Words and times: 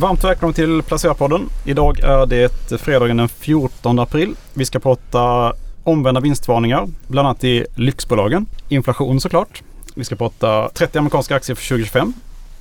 Varmt 0.00 0.24
välkommen 0.24 0.54
till 0.54 0.82
Placerarpodden. 0.82 1.48
Idag 1.64 2.00
är 2.00 2.26
det 2.26 2.80
fredagen 2.80 3.16
den 3.16 3.28
14 3.28 3.98
april. 3.98 4.34
Vi 4.54 4.64
ska 4.64 4.78
prata 4.78 5.52
omvända 5.84 6.20
vinstvarningar, 6.20 6.88
bland 7.06 7.28
annat 7.28 7.44
i 7.44 7.66
lyxbolagen. 7.74 8.46
Inflation 8.68 9.20
såklart. 9.20 9.62
Vi 9.94 10.04
ska 10.04 10.16
prata 10.16 10.68
30 10.68 10.98
amerikanska 10.98 11.36
aktier 11.36 11.56
för 11.56 11.68
2025. 11.68 12.12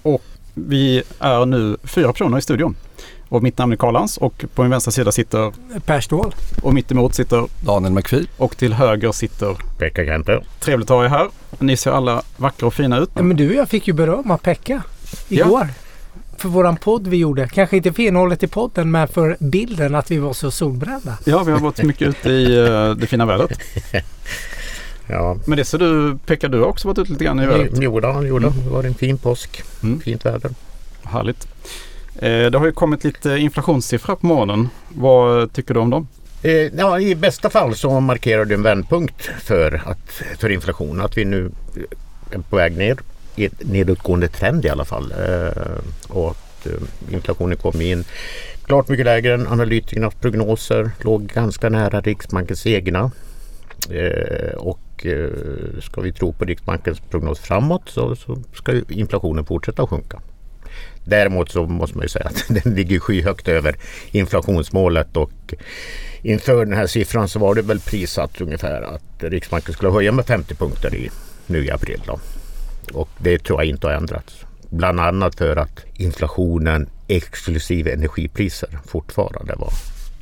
Och 0.02 0.21
vi 0.54 1.04
är 1.20 1.46
nu 1.46 1.78
fyra 1.83 2.12
personer 2.12 2.38
i 2.38 2.41
studion. 2.41 2.75
Och 3.29 3.44
mitt 3.44 3.58
namn 3.58 3.74
är 3.74 3.78
Karl 3.78 3.94
Lans 3.94 4.17
och 4.17 4.46
på 4.56 4.62
min 4.62 4.71
vänstra 4.71 4.92
sida 4.92 5.12
sitter 5.12 5.53
Per 5.85 6.01
Ståhl. 6.01 6.35
Och 6.63 6.74
mitt 6.74 6.92
emot 6.92 7.15
sitter 7.15 7.46
Daniel 7.65 7.94
McPhee. 7.94 8.26
Och 8.37 8.58
till 8.58 8.74
höger 8.74 9.12
sitter 9.12 9.58
Pekka 9.78 10.06
Kenter. 10.06 10.44
Trevligt 10.60 10.92
att 10.92 10.97
ha 10.97 11.06
er 11.06 11.10
här. 11.10 11.29
Ni 11.60 11.78
ser 11.78 11.92
alla 11.92 12.21
vackra 12.37 12.67
och 12.67 12.74
fina 12.74 12.97
ut. 12.97 13.10
Ja, 13.13 13.21
men 13.21 13.37
du 13.37 13.49
och 13.49 13.56
jag 13.56 13.69
fick 13.69 13.87
ju 13.87 13.94
beröm 13.94 14.31
av 14.31 14.37
Pekka 14.37 14.81
igår. 15.29 15.67
Ja. 15.67 15.88
För 16.40 16.49
våran 16.49 16.77
podd 16.77 17.08
vi 17.08 17.17
gjorde. 17.17 17.48
Kanske 17.48 17.77
inte 17.77 17.94
för 17.94 18.03
innehållet 18.03 18.44
i 18.44 18.48
podden 18.48 18.91
men 18.91 19.08
för 19.08 19.38
bilden 19.40 19.95
att 19.95 20.12
vi 20.12 20.18
var 20.18 20.34
så 20.34 20.52
solbrända. 20.52 21.18
Ja, 21.26 21.44
vi 21.44 21.52
har 21.52 21.59
varit 21.59 21.84
mycket 21.84 22.08
ute 22.08 22.30
i 22.30 22.58
uh, 22.58 22.95
det 22.95 23.08
fina 23.08 23.26
vädret. 23.26 23.59
Ja. 25.12 25.38
Men 25.45 25.58
det 25.58 25.66
ser 25.66 25.78
du, 25.78 26.17
Pekka, 26.26 26.48
du 26.48 26.59
har 26.59 26.66
också 26.66 26.88
varit 26.88 26.98
ute 26.98 27.12
lite 27.12 27.23
grann 27.23 27.40
i 27.40 27.45
vädret? 27.45 27.72
Jo, 27.73 28.00
det 28.00 28.28
gjorde 28.28 28.48
mm. 28.48 28.64
Det 28.64 28.70
var 28.70 28.84
en 28.84 28.94
fin 28.94 29.17
påsk. 29.17 29.64
Mm. 29.84 30.00
Fint 30.00 30.26
väder. 30.26 30.52
Härligt. 31.04 31.48
Eh, 32.16 32.45
det 32.45 32.58
har 32.58 32.66
ju 32.66 32.72
kommit 32.72 33.03
lite 33.03 33.38
inflationssiffror 33.38 34.16
på 34.16 34.28
morgonen. 34.28 34.70
Vad 34.90 35.53
tycker 35.53 35.73
du 35.73 35.80
om 35.80 35.90
dem? 35.90 36.08
Eh, 36.42 36.52
ja, 36.52 37.00
I 37.00 37.16
bästa 37.16 37.50
fall 37.50 37.76
så 37.76 38.00
markerar 38.00 38.45
det 38.45 38.53
en 38.53 38.64
vändpunkt 38.64 39.30
för, 39.44 39.81
att, 39.86 40.22
för 40.40 40.50
inflation. 40.50 41.02
Att 41.02 41.17
vi 41.17 41.26
nu 41.26 41.52
är 42.31 42.40
på 42.40 42.56
väg 42.56 42.78
ner 42.78 42.98
i 43.40 43.50
nedåtgående 43.60 44.28
trend 44.28 44.66
i 44.66 44.70
alla 44.70 44.86
fall. 44.86 45.12
Eh, 45.12 45.64
och 46.08 46.30
att 46.30 46.68
inflationen 47.12 47.58
kom 47.58 47.82
in 47.82 48.04
klart 48.66 48.90
mycket 48.90 49.06
lägre 49.06 49.34
än 49.34 49.48
analytikernas 49.48 50.16
prognoser. 50.16 50.92
Låg 51.02 51.28
ganska 51.28 51.70
nära 51.70 52.02
Riksbankens 52.02 52.68
egna. 52.68 53.12
Eh, 53.92 54.54
och 54.58 54.80
ska 55.81 56.02
vi 56.02 56.14
tro 56.14 56.34
på 56.34 56.46
Riksbankens 56.46 57.00
prognos 57.00 57.40
framåt 57.40 57.90
så, 57.90 58.16
så 58.16 58.38
ska 58.54 58.81
inflationen 58.90 59.46
fortsätta 59.46 59.84
att 59.84 59.90
sjunka. 59.90 60.22
Däremot 61.06 61.52
så 61.52 61.66
måste 61.66 61.98
man 61.98 62.06
ju 62.06 62.09
säga 62.09 62.26
att 62.26 62.46
den 62.64 62.76
ligger 62.76 63.00
skyhögt 63.00 63.48
över 63.48 63.76
inflationsmålet 64.12 65.18
och 65.18 65.53
inför 66.22 66.66
den 66.66 66.74
här 66.74 66.88
siffran 66.88 67.28
så 67.28 67.40
var 67.40 67.56
det 67.56 67.62
väl 67.62 67.80
prissatt 67.80 68.42
ungefär 68.42 68.81
att 68.81 69.24
Riksbanken 69.24 69.74
skulle 69.74 69.92
höja 69.92 70.12
med 70.12 70.26
50 70.26 70.56
punkter 70.56 70.96
i, 70.96 71.09
nu 71.48 71.66
i 71.66 71.72
april. 71.72 72.02
Då. 72.06 72.20
Och 72.94 73.09
det 73.18 73.40
tror 73.40 73.59
jag 73.59 73.70
inte 73.70 73.88
har 73.88 73.94
ändrats. 73.94 74.45
Bland 74.70 75.00
annat 75.00 75.36
för 75.36 75.56
att 75.56 75.86
inflationen 75.94 76.90
exklusive 77.08 77.94
energipriser 77.94 78.70
fortfarande 78.86 79.56
var 79.56 79.73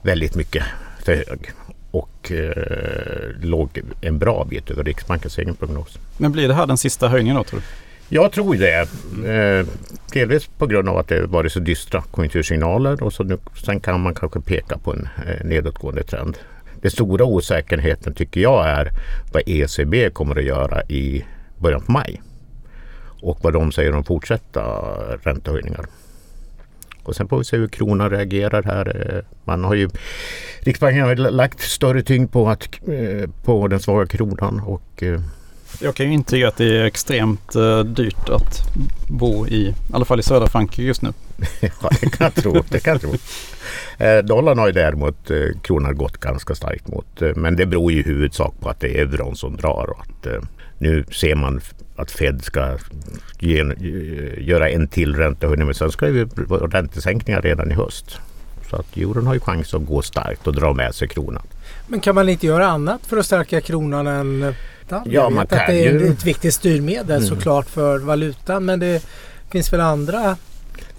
väldigt 0.02 0.36
mycket 0.36 0.64
för 1.04 1.16
hög 1.16 1.52
och 1.92 2.32
eh, 2.32 3.42
låg 3.42 3.82
en 4.02 4.20
bra 4.20 4.46
bit 4.50 4.72
över 4.72 4.84
Riksbankens 4.84 5.38
egen 5.38 5.56
prognos. 5.56 5.98
Men 6.18 6.32
blir 6.32 6.48
det 6.48 6.54
här 6.54 6.68
den 6.68 6.78
sista 6.78 7.08
höjningen 7.08 7.36
då 7.36 7.44
tror 7.44 7.60
du? 7.60 7.66
Jag 8.10 8.32
tror 8.32 8.56
det. 8.56 8.90
Eh, 9.30 9.68
delvis 10.14 10.48
på 10.58 10.66
grund 10.66 10.90
av 10.90 10.98
att 10.98 11.08
det 11.08 11.26
varit 11.26 11.52
så 11.52 11.60
dystra 11.60 12.02
konjunktursignaler 12.02 13.04
och 13.04 13.14
så 13.14 13.24
nu, 13.24 13.38
sen 13.66 13.80
kan 13.80 14.02
man 14.02 14.16
kanske 14.16 14.42
peka 14.42 14.78
på 14.78 14.94
en 14.94 15.10
eh, 15.28 15.46
nedåtgående 15.46 16.04
trend. 16.04 16.38
Den 16.82 16.92
stora 16.92 17.26
osäkerheten 17.26 18.14
tycker 18.14 18.42
jag 18.42 18.68
är 18.68 18.92
vad 19.34 19.44
ECB 19.46 20.10
kommer 20.10 20.38
att 20.38 20.44
göra 20.44 20.84
i 20.84 21.26
början 21.58 21.82
på 21.82 21.92
maj. 21.92 22.22
Och 23.22 23.40
vad 23.42 23.54
de 23.54 23.72
säger 23.72 23.96
om 23.96 24.04
fortsatta 24.04 24.62
räntehöjningar. 25.24 25.86
Och 27.04 27.16
sen 27.16 27.28
får 27.28 27.38
vi 27.38 27.44
se 27.44 27.58
hur 27.58 27.68
kronan 27.68 28.10
reagerar 28.10 28.64
här. 28.64 29.16
Eh, 29.16 29.36
man 29.44 29.64
har 29.64 29.76
ju, 29.76 29.90
Riksbanken 30.60 31.02
har 31.02 31.16
lagt 31.16 31.60
större 31.60 32.04
tyngd 32.04 32.32
på, 32.32 32.50
att, 32.50 32.70
eh, 32.88 33.30
på 33.44 33.68
den 33.68 33.80
svaga 33.80 34.06
kronan 34.06 34.60
och 34.60 35.04
eh, 35.04 35.22
jag 35.82 35.96
kan 35.96 36.06
ju 36.06 36.14
intyga 36.14 36.48
att 36.48 36.58
det 36.58 36.78
är 36.78 36.86
extremt 36.86 37.56
uh, 37.56 37.80
dyrt 37.80 38.30
att 38.30 38.62
bo 39.10 39.48
i, 39.48 39.56
i 39.56 39.74
alla 39.94 40.06
fall 40.06 40.20
i 40.20 40.24
södra 40.24 40.48
Frankrike 40.48 40.82
just 40.82 41.02
nu. 41.02 41.14
ja, 41.62 41.90
det 42.02 42.10
kan 42.10 42.26
jag 42.26 42.36
tro. 42.36 42.64
Det 42.70 42.80
kan 42.80 42.94
jag 42.94 43.02
tro. 43.02 43.14
Eh, 43.98 44.18
dollarn 44.18 44.60
har 44.60 44.68
ju 44.68 44.74
däremot 44.74 45.32
eh, 45.32 45.48
kronan 45.62 45.96
gått 45.96 46.18
ganska 46.18 46.56
starkt 46.56 46.88
mot. 46.88 47.22
Eh, 47.22 47.36
men 47.36 47.56
det 47.56 47.66
beror 47.66 47.92
ju 47.92 48.00
i 48.00 48.04
huvudsak 48.04 48.54
på 48.60 48.70
att 48.70 48.80
det 48.80 48.98
är 48.98 49.02
euron 49.02 49.36
som 49.36 49.56
drar. 49.56 49.90
Och 49.90 50.00
att, 50.00 50.26
eh, 50.26 50.42
nu 50.78 51.06
ser 51.12 51.36
man 51.36 51.62
att 51.96 52.12
Fed 52.12 52.44
ska 52.44 52.78
ge, 53.40 53.64
göra 54.38 54.70
en 54.70 54.88
till 54.88 55.16
räntehöjning 55.16 55.66
men 55.66 55.76
sen 55.76 55.92
ska 55.92 56.06
det 56.06 56.38
vara 56.38 56.68
räntesänkningar 56.68 57.42
redan 57.42 57.72
i 57.72 57.74
höst. 57.74 58.20
Så 58.70 58.76
att 58.76 58.98
euron 58.98 59.28
har 59.28 59.34
ju 59.34 59.40
chans 59.40 59.74
att 59.74 59.86
gå 59.86 60.02
starkt 60.02 60.48
och 60.48 60.54
dra 60.54 60.74
med 60.74 60.96
sig 60.96 61.08
kronan. 61.08 61.44
Men 61.88 62.00
kan 62.00 62.16
man 62.16 62.30
inte 62.30 62.46
göra 62.46 62.68
annat 62.68 63.06
för 63.06 63.18
att 63.18 63.26
stärka 63.26 63.62
kronan 63.62 64.08
än 64.08 64.54
valutan. 64.90 65.14
Ja, 65.14 65.30
man 65.30 65.48
kan 65.48 65.60
att 65.60 65.68
det 65.68 65.88
är 65.88 65.94
ju... 65.94 66.08
ett 66.08 66.26
viktigt 66.26 66.54
styrmedel 66.54 67.18
mm. 67.18 67.30
såklart 67.30 67.70
för 67.70 68.00
valutan 68.00 68.66
men 68.66 68.80
det 68.80 69.04
finns 69.52 69.74
väl 69.74 69.82
andra 69.82 70.38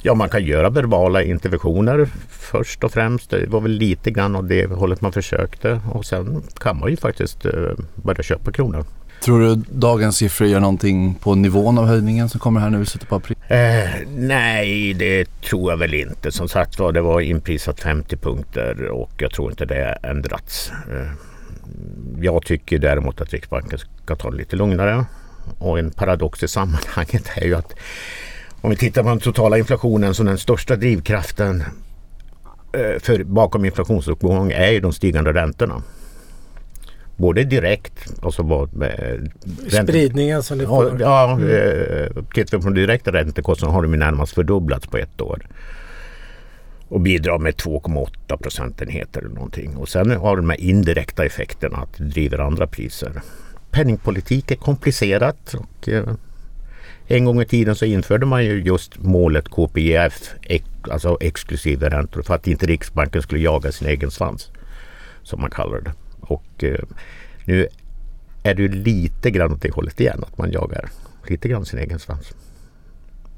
Ja, 0.03 0.15
man 0.15 0.29
kan 0.29 0.45
göra 0.45 0.71
verbala 0.71 1.23
interventioner 1.23 2.09
först 2.29 2.85
och 2.85 2.93
främst. 2.93 3.31
Det 3.31 3.47
var 3.47 3.61
väl 3.61 3.71
lite 3.71 4.11
grann 4.11 4.37
av 4.37 4.47
det 4.47 4.67
hållet 4.67 5.01
man 5.01 5.13
försökte 5.13 5.81
och 5.93 6.05
sen 6.05 6.43
kan 6.59 6.79
man 6.79 6.91
ju 6.91 6.97
faktiskt 6.97 7.47
uh, 7.47 7.73
börja 7.95 8.23
köpa 8.23 8.53
kronor. 8.53 8.85
Tror 9.21 9.41
du 9.41 9.57
dagens 9.69 10.17
siffror 10.17 10.49
gör 10.49 10.61
någonting 10.61 11.15
på 11.15 11.35
nivån 11.35 11.79
av 11.79 11.87
höjningen 11.87 12.29
som 12.29 12.41
kommer 12.41 12.61
här 12.61 12.71
nu 12.71 12.83
i 12.83 12.87
slutet 12.87 13.09
på 13.09 13.17
april? 13.17 13.37
Eh, 13.49 13.91
nej, 14.17 14.95
det 14.95 15.41
tror 15.41 15.73
jag 15.73 15.77
väl 15.77 15.95
inte. 15.95 16.33
Som 16.33 16.49
sagt 16.49 16.79
var, 16.79 16.93
det 16.93 17.01
var 17.01 17.21
inprisat 17.21 17.81
50 17.81 18.17
punkter 18.17 18.89
och 18.89 19.13
jag 19.19 19.31
tror 19.31 19.51
inte 19.51 19.65
det 19.65 19.99
ändrats. 20.03 20.73
Eh, 20.91 21.11
jag 22.21 22.45
tycker 22.45 22.79
däremot 22.79 23.21
att 23.21 23.33
Riksbanken 23.33 23.79
ska 23.79 24.17
ta 24.17 24.31
det 24.31 24.37
lite 24.37 24.57
lugnare. 24.57 25.05
Och 25.59 25.79
en 25.79 25.91
paradox 25.91 26.43
i 26.43 26.49
sammanhanget 26.49 27.31
är 27.37 27.45
ju 27.45 27.55
att 27.55 27.75
om 28.61 28.71
vi 28.71 28.77
tittar 28.77 29.03
på 29.03 29.09
den 29.09 29.19
totala 29.19 29.59
inflationen 29.59 30.15
så 30.15 30.23
den 30.23 30.39
största 30.39 30.77
drivkraften 30.77 31.65
eh, 32.73 33.01
för 33.01 33.25
bakom 33.25 33.65
inflationsuppgång 33.65 34.53
är 34.53 34.71
ju 34.71 34.81
de 34.81 34.93
stigande 34.93 35.33
räntorna. 35.33 35.83
Både 37.19 37.45
direkt, 37.45 38.13
alltså 38.23 38.43
vad 38.43 38.75
med 38.75 39.31
Spridningen 39.69 40.43
som 40.43 40.59
det 40.59 40.67
får. 40.67 41.01
Ja, 41.01 41.33
mm. 41.33 41.51
Eh, 41.51 42.25
tittar 42.35 42.59
vi 42.59 42.63
på 42.63 42.71
de 42.71 42.81
direkta 42.81 43.13
räntekostnaderna 43.13 43.75
har 43.75 43.83
de 43.83 43.97
närmast 43.97 44.35
fördubblats 44.35 44.87
på 44.87 44.97
ett 44.97 45.21
år 45.21 45.47
och 46.89 47.01
bidrar 47.01 47.39
med 47.39 47.55
2,8 47.55 48.37
procentenheter 48.37 49.21
eller 49.21 49.35
någonting. 49.35 49.77
Och 49.77 49.89
sen 49.89 50.11
har 50.11 50.37
de 50.37 50.51
här 50.51 50.61
indirekta 50.61 51.25
effekterna 51.25 51.77
att 51.77 51.99
det 51.99 52.05
driver 52.05 52.39
andra 52.39 52.67
priser. 52.67 53.13
Penningpolitik 53.71 54.51
är 54.51 54.57
komplicerat 54.57 55.55
och 55.55 55.89
eh, 55.89 56.05
en 57.07 57.25
gång 57.25 57.41
i 57.41 57.45
tiden 57.45 57.77
så 57.77 57.85
införde 57.85 58.27
man 58.27 58.45
ju 58.45 58.63
just 58.63 58.99
målet 58.99 59.49
KPIF, 59.49 60.35
alltså 60.91 61.19
exklusive 61.21 61.89
räntor, 61.89 62.23
för 62.23 62.35
att 62.35 62.47
inte 62.47 62.67
Riksbanken 62.67 63.23
skulle 63.23 63.41
jaga 63.41 63.73
sin 63.73 63.89
egen 63.89 64.11
svans. 64.11 64.51
Som 65.23 65.41
man 65.41 65.51
kallar 65.51 65.81
det. 65.81 65.93
Och 66.29 66.65
eh, 66.65 66.85
nu 67.45 67.69
är 68.43 68.55
det 68.55 68.63
ju 68.63 68.69
lite 68.69 69.31
grann 69.31 69.53
åt 69.53 69.63
det 69.63 69.71
hållet 69.71 70.01
igen, 70.01 70.25
att 70.27 70.39
man 70.39 70.53
jagar 70.53 70.91
lite 71.27 71.49
grann 71.49 71.67
sin 71.67 71.79
egen 71.79 71.99
svans. 71.99 72.33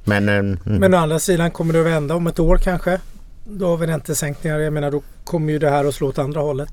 Men, 0.05 0.28
eh, 0.28 0.34
mm. 0.34 0.59
Men 0.65 0.95
å 0.95 0.97
andra 0.97 1.19
sidan 1.19 1.51
kommer 1.51 1.73
det 1.73 1.81
att 1.81 1.87
vända 1.87 2.15
om 2.15 2.27
ett 2.27 2.39
år 2.39 2.56
kanske? 2.56 3.01
Då 3.45 3.67
har 3.67 3.77
vi 3.77 3.87
räntesänkningar. 3.87 4.59
Jag 4.59 4.73
menar 4.73 4.91
då 4.91 5.03
kommer 5.25 5.53
ju 5.53 5.59
det 5.59 5.71
här 5.71 5.84
att 5.84 5.95
slå 5.95 6.09
åt 6.09 6.19
andra 6.19 6.41
hållet. 6.41 6.73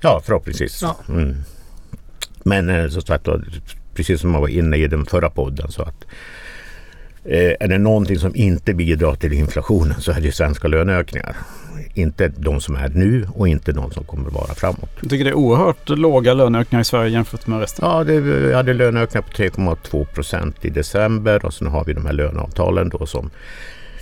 Ja 0.00 0.22
förhoppningsvis. 0.24 0.82
Ja. 0.82 0.96
Mm. 1.08 1.36
Men 2.42 2.68
eh, 2.68 2.88
som 2.88 3.02
sagt 3.02 3.28
precis 3.94 4.20
som 4.20 4.30
man 4.30 4.40
var 4.40 4.48
inne 4.48 4.76
i 4.76 4.86
den 4.86 5.06
förra 5.06 5.30
podden 5.30 5.72
så 5.72 5.82
att 5.82 6.04
är 7.60 7.68
det 7.68 7.78
någonting 7.78 8.18
som 8.18 8.36
inte 8.36 8.74
bidrar 8.74 9.14
till 9.14 9.32
inflationen 9.32 10.00
så 10.00 10.12
är 10.12 10.20
det 10.20 10.32
svenska 10.32 10.68
löneökningar. 10.68 11.36
Inte 11.94 12.28
de 12.28 12.60
som 12.60 12.76
är 12.76 12.88
nu 12.88 13.26
och 13.34 13.48
inte 13.48 13.72
de 13.72 13.90
som 13.90 14.04
kommer 14.04 14.30
vara 14.30 14.54
framåt. 14.54 14.90
Jag 15.00 15.10
tycker 15.10 15.24
det 15.24 15.30
är 15.30 15.34
oerhört 15.34 15.88
låga 15.88 16.34
löneökningar 16.34 16.80
i 16.80 16.84
Sverige 16.84 17.10
jämfört 17.10 17.46
med 17.46 17.60
resten. 17.60 17.88
Ja, 17.88 18.04
det, 18.04 18.20
vi 18.20 18.54
hade 18.54 18.74
löneökningar 18.74 19.22
på 19.22 19.32
3,2 19.32 20.04
procent 20.04 20.64
i 20.64 20.70
december 20.70 21.44
och 21.44 21.54
sen 21.54 21.66
har 21.66 21.84
vi 21.84 21.92
de 21.92 22.06
här 22.06 22.12
löneavtalen 22.12 22.88
då 22.88 23.06
som 23.06 23.30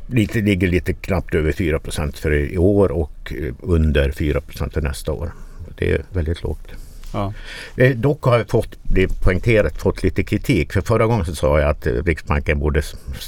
lite, 0.06 0.40
ligger 0.40 0.68
lite 0.68 0.92
knappt 0.92 1.34
över 1.34 1.52
4% 1.52 2.16
för 2.16 2.32
i 2.32 2.58
år 2.58 2.92
och 2.92 3.32
under 3.62 4.10
4 4.10 4.40
för 4.72 4.80
nästa 4.80 5.12
år. 5.12 5.32
Det 5.78 5.92
är 5.92 6.02
väldigt 6.12 6.42
lågt. 6.42 6.85
Ja. 7.12 7.32
Eh, 7.76 7.96
dock 7.96 8.22
har 8.24 8.38
jag 8.38 8.48
fått, 8.48 8.78
det 8.82 9.08
poängterat, 9.08 9.78
fått 9.78 10.02
lite 10.02 10.22
kritik. 10.22 10.72
För 10.72 10.80
förra 10.80 11.06
gången 11.06 11.24
så 11.24 11.34
sa 11.34 11.60
jag 11.60 11.70
att 11.70 11.86
eh, 11.86 11.92
Riksbanken 11.92 12.58
borde 12.58 12.82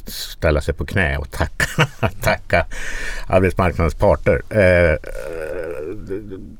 ställa 0.06 0.60
sig 0.60 0.74
på 0.74 0.86
knä 0.86 1.16
och 1.16 1.30
tacka, 1.30 1.88
tacka 2.22 2.66
arbetsmarknadens 3.26 3.94
parter. 3.94 4.42
Eh, 4.50 4.92
eh, 4.92 4.98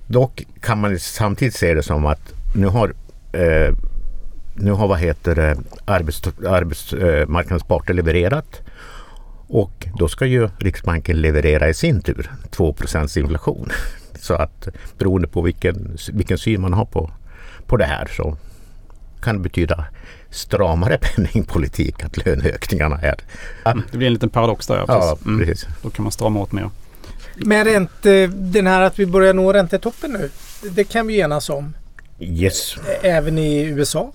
dock 0.06 0.46
kan 0.60 0.80
man 0.80 0.98
samtidigt 0.98 1.54
se 1.54 1.74
det 1.74 1.82
som 1.82 2.06
att 2.06 2.32
nu 2.54 2.66
har 2.66 2.92
eh, 3.32 3.74
nu 4.60 4.70
har 4.70 4.88
vad 4.88 4.98
heter 4.98 5.34
det, 5.34 5.56
arbets, 5.84 6.22
arbetsmarknadens 6.46 7.64
parter 7.64 7.94
levererat 7.94 8.60
Och 9.48 9.86
då 9.98 10.08
ska 10.08 10.26
ju 10.26 10.48
Riksbanken 10.58 11.20
leverera 11.20 11.68
i 11.68 11.74
sin 11.74 12.02
tur 12.02 12.30
2 12.50 12.76
inflation. 13.16 13.70
Så 14.28 14.34
att 14.34 14.68
beroende 14.98 15.28
på 15.28 15.42
vilken, 15.42 15.96
vilken 16.12 16.38
syn 16.38 16.60
man 16.60 16.72
har 16.72 16.84
på, 16.84 17.10
på 17.66 17.76
det 17.76 17.84
här 17.84 18.10
så 18.16 18.36
kan 19.22 19.36
det 19.36 19.42
betyda 19.42 19.84
stramare 20.30 20.98
penningpolitik 21.02 22.04
att 22.04 22.26
löneökningarna 22.26 23.00
är. 23.00 23.16
Mm, 23.64 23.82
det 23.90 23.98
blir 23.98 24.06
en 24.06 24.12
liten 24.12 24.30
paradox 24.30 24.66
där. 24.66 24.84
Ja, 24.88 25.18
mm. 25.26 25.38
precis. 25.38 25.66
Då 25.82 25.90
kan 25.90 26.02
man 26.02 26.12
strama 26.12 26.40
åt 26.40 26.52
mer. 26.52 26.70
Men 27.36 27.64
ränte, 27.64 28.26
den 28.26 28.66
här 28.66 28.80
att 28.80 28.98
vi 28.98 29.06
börjar 29.06 29.34
nå 29.34 29.52
räntetoppen 29.52 30.12
nu, 30.12 30.30
det 30.70 30.84
kan 30.84 31.06
vi 31.06 31.20
enas 31.20 31.50
om. 31.50 31.74
Yes. 32.20 32.76
Även 33.02 33.38
i 33.38 33.62
USA? 33.62 34.12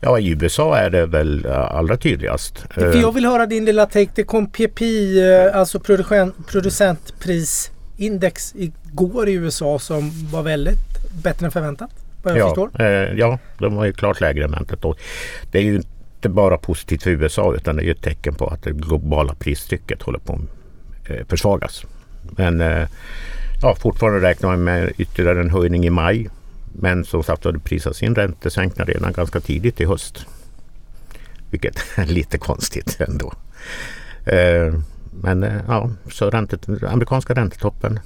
Ja, 0.00 0.18
i 0.18 0.28
USA 0.28 0.76
är 0.76 0.90
det 0.90 1.06
väl 1.06 1.46
allra 1.46 1.96
tydligast. 1.96 2.64
För 2.70 3.00
jag 3.00 3.12
vill 3.12 3.26
höra 3.26 3.46
din 3.46 3.64
lilla 3.64 3.86
take. 3.86 4.10
Det 4.14 4.22
kom 4.22 4.46
PPI, 4.46 5.18
eh, 5.18 5.58
alltså 5.58 5.80
producentprisindex 6.46 8.54
igår 8.96 9.28
i 9.28 9.32
USA 9.32 9.78
som 9.78 10.10
var 10.30 10.42
väldigt 10.42 11.12
bättre 11.22 11.46
än 11.46 11.52
förväntat. 11.52 11.90
Vad 12.22 12.32
jag 12.32 12.40
ja, 12.40 12.48
förstår. 12.48 12.70
Eh, 12.82 13.18
ja, 13.18 13.38
de 13.58 13.76
var 13.76 13.84
ju 13.84 13.92
klart 13.92 14.20
lägre 14.20 14.44
än 14.44 14.50
väntat. 14.50 14.84
Och 14.84 14.98
det 15.50 15.58
är 15.58 15.62
ju 15.62 15.74
inte 15.76 16.28
bara 16.28 16.58
positivt 16.58 17.02
för 17.02 17.10
USA 17.10 17.54
utan 17.54 17.76
det 17.76 17.82
är 17.82 17.84
ju 17.84 17.90
ett 17.90 18.02
tecken 18.02 18.34
på 18.34 18.46
att 18.46 18.62
det 18.62 18.72
globala 18.72 19.34
pristrycket 19.34 20.02
håller 20.02 20.18
på 20.18 20.32
att 20.32 21.10
eh, 21.10 21.26
försvagas. 21.28 21.84
Men 22.22 22.60
eh, 22.60 22.88
ja, 23.62 23.74
fortfarande 23.74 24.20
räknar 24.20 24.50
man 24.50 24.64
med 24.64 24.92
ytterligare 24.98 25.40
en 25.40 25.50
höjning 25.50 25.86
i 25.86 25.90
maj. 25.90 26.28
Men 26.72 27.04
som 27.04 27.22
sagt 27.22 27.44
har 27.44 27.52
det 27.52 27.58
prisats 27.58 28.02
in 28.02 28.14
räntesänkningar 28.14 28.86
redan 28.86 29.12
ganska 29.12 29.40
tidigt 29.40 29.80
i 29.80 29.84
höst. 29.84 30.26
Vilket 31.50 31.76
är 31.96 32.06
lite 32.06 32.38
konstigt 32.38 33.00
ändå. 33.00 33.32
Eh, 34.24 34.74
men 35.22 35.42
eh, 35.42 35.60
ja, 35.68 35.90
så 36.10 36.30
räntet, 36.30 36.68
amerikanska 36.82 37.34
räntetoppen 37.34 38.00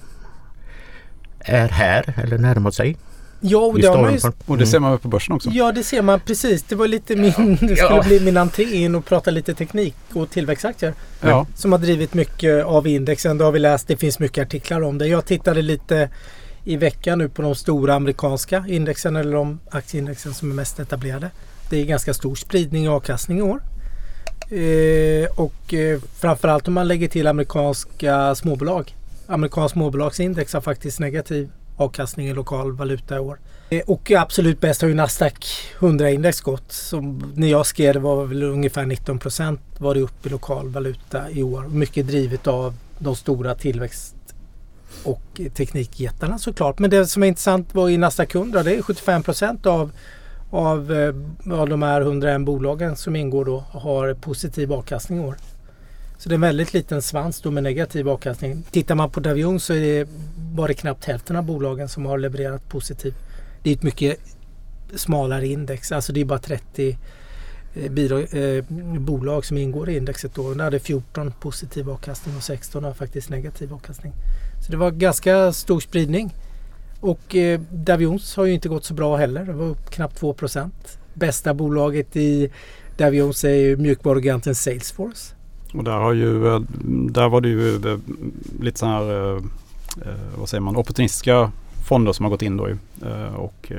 är 1.40 1.68
här 1.68 2.14
eller 2.22 2.38
närmar 2.38 2.70
sig. 2.70 2.96
Ja, 3.40 3.58
och 3.58 3.80
det, 3.80 3.88
man 3.88 4.12
ju, 4.14 4.20
och 4.46 4.58
det 4.58 4.66
ser 4.66 4.78
man 4.78 4.98
på 4.98 5.08
börsen 5.08 5.34
också. 5.34 5.50
Ja, 5.50 5.72
det 5.72 5.82
ser 5.82 6.02
man 6.02 6.20
precis. 6.20 6.62
Det 6.62 6.74
var 6.74 6.88
lite 6.88 7.16
min, 7.16 7.32
det 7.60 7.76
skulle 7.76 7.76
ja. 7.76 8.02
bli 8.06 8.20
min 8.20 8.36
entré 8.36 8.64
in 8.64 8.94
och 8.94 9.04
prata 9.04 9.30
lite 9.30 9.54
teknik 9.54 9.94
och 10.12 10.30
tillväxtaktier. 10.30 10.94
Ja. 11.20 11.46
Som 11.56 11.72
har 11.72 11.78
drivit 11.78 12.14
mycket 12.14 12.64
av 12.64 12.86
indexen. 12.86 13.38
Det 13.38 13.44
har 13.44 13.52
vi 13.52 13.58
läst. 13.58 13.88
Det 13.88 13.96
finns 13.96 14.18
mycket 14.18 14.46
artiklar 14.46 14.82
om 14.82 14.98
det. 14.98 15.06
Jag 15.06 15.24
tittade 15.24 15.62
lite 15.62 16.10
i 16.64 16.76
veckan 16.76 17.18
nu 17.18 17.28
på 17.28 17.42
de 17.42 17.54
stora 17.54 17.94
amerikanska 17.94 18.64
indexen 18.68 19.16
eller 19.16 19.32
de 19.32 19.60
aktieindexen 19.70 20.34
som 20.34 20.50
är 20.50 20.54
mest 20.54 20.80
etablerade. 20.80 21.30
Det 21.70 21.80
är 21.80 21.84
ganska 21.84 22.14
stor 22.14 22.34
spridning 22.34 22.84
i 22.84 22.88
avkastning 22.88 23.38
i 23.38 23.42
år. 23.42 23.62
Eh, 24.50 25.40
och 25.40 25.74
eh, 25.74 26.00
framförallt 26.18 26.68
om 26.68 26.74
man 26.74 26.88
lägger 26.88 27.08
till 27.08 27.26
amerikanska 27.26 28.34
småbolag. 28.34 28.94
Amerikanskt 29.30 29.72
småbolagsindex 29.72 30.52
har 30.52 30.60
faktiskt 30.60 31.00
negativ 31.00 31.50
avkastning 31.76 32.28
i 32.28 32.34
lokal 32.34 32.72
valuta 32.72 33.16
i 33.16 33.18
år. 33.18 33.38
Eh, 33.70 33.82
och 33.86 34.10
absolut 34.10 34.60
bäst 34.60 34.82
har 34.82 34.88
ju 34.88 34.94
Nasdaq 34.94 35.46
100-index 35.78 36.42
gått. 36.42 36.72
Som 36.72 37.32
när 37.36 37.48
jag 37.48 37.66
skrev 37.66 37.94
det 37.94 38.00
var 38.00 38.24
väl 38.24 38.42
ungefär 38.42 38.86
19 38.86 39.18
procent 39.18 39.60
var 39.78 39.94
det 39.94 40.00
upp 40.00 40.26
i 40.26 40.28
lokal 40.28 40.68
valuta 40.68 41.30
i 41.30 41.42
år. 41.42 41.62
Mycket 41.68 42.06
drivet 42.06 42.46
av 42.46 42.74
de 42.98 43.16
stora 43.16 43.54
tillväxt 43.54 44.14
och 45.04 45.40
teknikjättarna 45.54 46.38
såklart. 46.38 46.78
Men 46.78 46.90
det 46.90 47.06
som 47.06 47.22
är 47.22 47.26
intressant 47.26 47.74
var 47.74 47.88
i 47.88 47.96
Nasdaq 47.96 48.34
100 48.34 48.62
det 48.62 48.74
är 48.74 48.82
75 48.82 49.22
procent 49.22 49.66
av, 49.66 49.90
av, 50.50 50.92
eh, 50.92 51.14
av 51.60 51.68
de 51.68 51.82
här 51.82 52.00
101 52.00 52.44
bolagen 52.44 52.96
som 52.96 53.16
ingår 53.16 53.44
då 53.44 53.64
har 53.70 54.14
positiv 54.14 54.72
avkastning 54.72 55.18
i 55.18 55.22
år. 55.22 55.36
Så 56.20 56.28
det 56.28 56.32
är 56.32 56.36
en 56.36 56.40
väldigt 56.40 56.74
liten 56.74 57.02
svans 57.02 57.40
då 57.40 57.50
med 57.50 57.62
negativ 57.62 58.08
avkastning. 58.08 58.62
Tittar 58.70 58.94
man 58.94 59.10
på 59.10 59.20
Davion 59.20 59.60
så 59.60 59.74
är 59.74 59.80
det 59.80 60.08
bara 60.36 60.74
knappt 60.74 61.04
hälften 61.04 61.36
av 61.36 61.44
bolagen 61.44 61.88
som 61.88 62.06
har 62.06 62.18
levererat 62.18 62.68
positiv. 62.68 63.14
Det 63.62 63.70
är 63.70 63.74
ett 63.74 63.82
mycket 63.82 64.18
smalare 64.94 65.46
index. 65.46 65.92
Alltså 65.92 66.12
det 66.12 66.20
är 66.20 66.24
bara 66.24 66.38
30 66.38 66.98
eh, 67.74 67.90
bidrag, 67.90 68.26
eh, 68.32 68.64
bolag 68.98 69.44
som 69.44 69.56
ingår 69.56 69.90
i 69.90 69.96
indexet 69.96 70.34
då. 70.34 70.54
Där 70.54 70.64
hade 70.64 70.78
14 70.78 71.32
positiv 71.40 71.90
avkastning 71.90 72.36
och 72.36 72.42
16 72.42 72.84
har 72.84 72.92
faktiskt 72.92 73.30
negativ 73.30 73.74
avkastning. 73.74 74.12
Så 74.66 74.72
det 74.72 74.76
var 74.76 74.90
ganska 74.90 75.52
stor 75.52 75.80
spridning. 75.80 76.34
Och 77.00 77.36
eh, 77.36 77.60
Davions 77.70 78.36
har 78.36 78.44
ju 78.44 78.52
inte 78.52 78.68
gått 78.68 78.84
så 78.84 78.94
bra 78.94 79.16
heller. 79.16 79.44
Det 79.44 79.52
var 79.52 79.66
upp 79.66 79.90
knappt 79.90 80.20
2% 80.20 80.70
Bästa 81.14 81.54
bolaget 81.54 82.16
i 82.16 82.50
Davions 82.96 83.44
är 83.44 83.54
ju 83.54 83.76
mjukvarugiganten 83.76 84.54
Salesforce. 84.54 85.34
Och 85.74 85.84
där, 85.84 85.92
har 85.92 86.12
ju, 86.12 86.46
eh, 86.46 86.60
där 87.10 87.28
var 87.28 87.40
det 87.40 87.48
ju 87.48 87.74
eh, 87.74 87.98
lite 88.60 88.78
så 88.78 88.86
här, 88.86 89.36
eh, 89.36 89.42
vad 90.38 90.48
säger 90.48 90.60
man, 90.60 90.76
opportunistiska 90.76 91.52
fonder 91.88 92.12
som 92.12 92.24
har 92.24 92.30
gått 92.30 92.42
in 92.42 92.56
då 92.56 92.68
och 93.36 93.72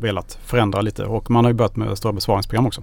velat 0.00 0.38
förändra 0.44 0.80
lite. 0.80 1.04
Och 1.04 1.30
man 1.30 1.44
har 1.44 1.50
ju 1.50 1.54
börjat 1.54 1.76
med 1.76 1.98
stora 1.98 2.12
besvaringsprogram 2.12 2.66
också. 2.66 2.82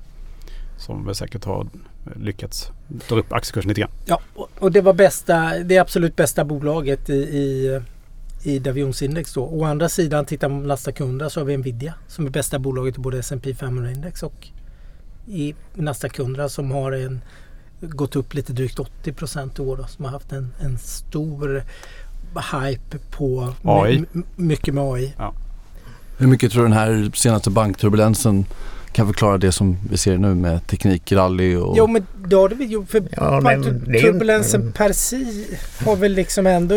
Som 0.77 1.06
väl 1.06 1.15
säkert 1.15 1.45
har 1.45 1.68
lyckats 2.15 2.71
dra 2.88 3.15
upp 3.15 3.33
aktiekursen 3.33 3.69
lite 3.69 3.81
grann. 3.81 3.91
Ja, 4.06 4.19
och 4.59 4.71
det 4.71 4.81
var 4.81 4.94
bästa, 4.94 5.57
det 5.63 5.77
absolut 5.77 6.15
bästa 6.15 6.45
bolaget 6.45 7.09
i, 7.09 7.13
i, 7.13 7.81
i 8.44 8.59
Davions 8.59 9.01
index 9.01 9.33
då. 9.33 9.44
Å 9.44 9.63
andra 9.65 9.89
sidan 9.89 10.25
tittar 10.25 10.50
man 10.50 10.62
på 10.62 10.68
Nasdaq 10.68 11.00
100 11.00 11.30
så 11.30 11.39
har 11.39 11.45
vi 11.45 11.57
Nvidia 11.57 11.94
som 12.07 12.25
är 12.25 12.30
bästa 12.30 12.59
bolaget 12.59 12.97
i 12.97 13.01
både 13.01 13.19
S&P 13.19 13.56
500 13.56 13.91
index 13.91 14.24
och 14.24 14.47
i 15.27 15.56
Nasdaq 15.74 16.19
100 16.19 16.50
som 16.50 16.71
har 16.71 16.91
en 16.91 17.21
gått 17.81 18.15
upp 18.15 18.33
lite 18.33 18.53
drygt 18.53 18.79
80 18.79 19.13
procent 19.13 19.59
i 19.59 19.61
år 19.61 19.77
då, 19.77 19.83
som 19.83 20.05
har 20.05 20.11
haft 20.11 20.31
en, 20.31 20.53
en 20.59 20.77
stor 20.77 21.63
hype 22.53 22.97
på 23.11 23.53
AI. 23.63 24.03
mycket 24.35 24.73
med 24.73 24.83
AI. 24.83 25.13
Ja. 25.17 25.33
Hur 26.17 26.27
mycket 26.27 26.51
tror 26.51 26.61
du 26.61 26.67
den 26.69 26.77
här 26.77 27.11
senaste 27.15 27.49
bankturbulensen 27.49 28.45
kan 28.91 29.07
förklara 29.07 29.37
det 29.37 29.51
som 29.51 29.77
vi 29.89 29.97
ser 29.97 30.17
nu 30.17 30.35
med 30.35 30.67
teknikrally 30.67 31.55
och... 31.55 31.77
Jo 31.77 31.87
men 31.87 32.05
det 32.27 32.35
har 32.35 32.49
det 32.49 32.55
väl 32.55 32.71
gjort. 32.71 32.89
För 32.89 33.03
ja, 33.11 33.41
turbulensen 34.01 34.67
är... 34.67 34.71
per 34.71 34.93
si 34.93 35.47
har 35.85 35.95
väl 35.95 36.13
liksom 36.13 36.47
ändå 36.47 36.75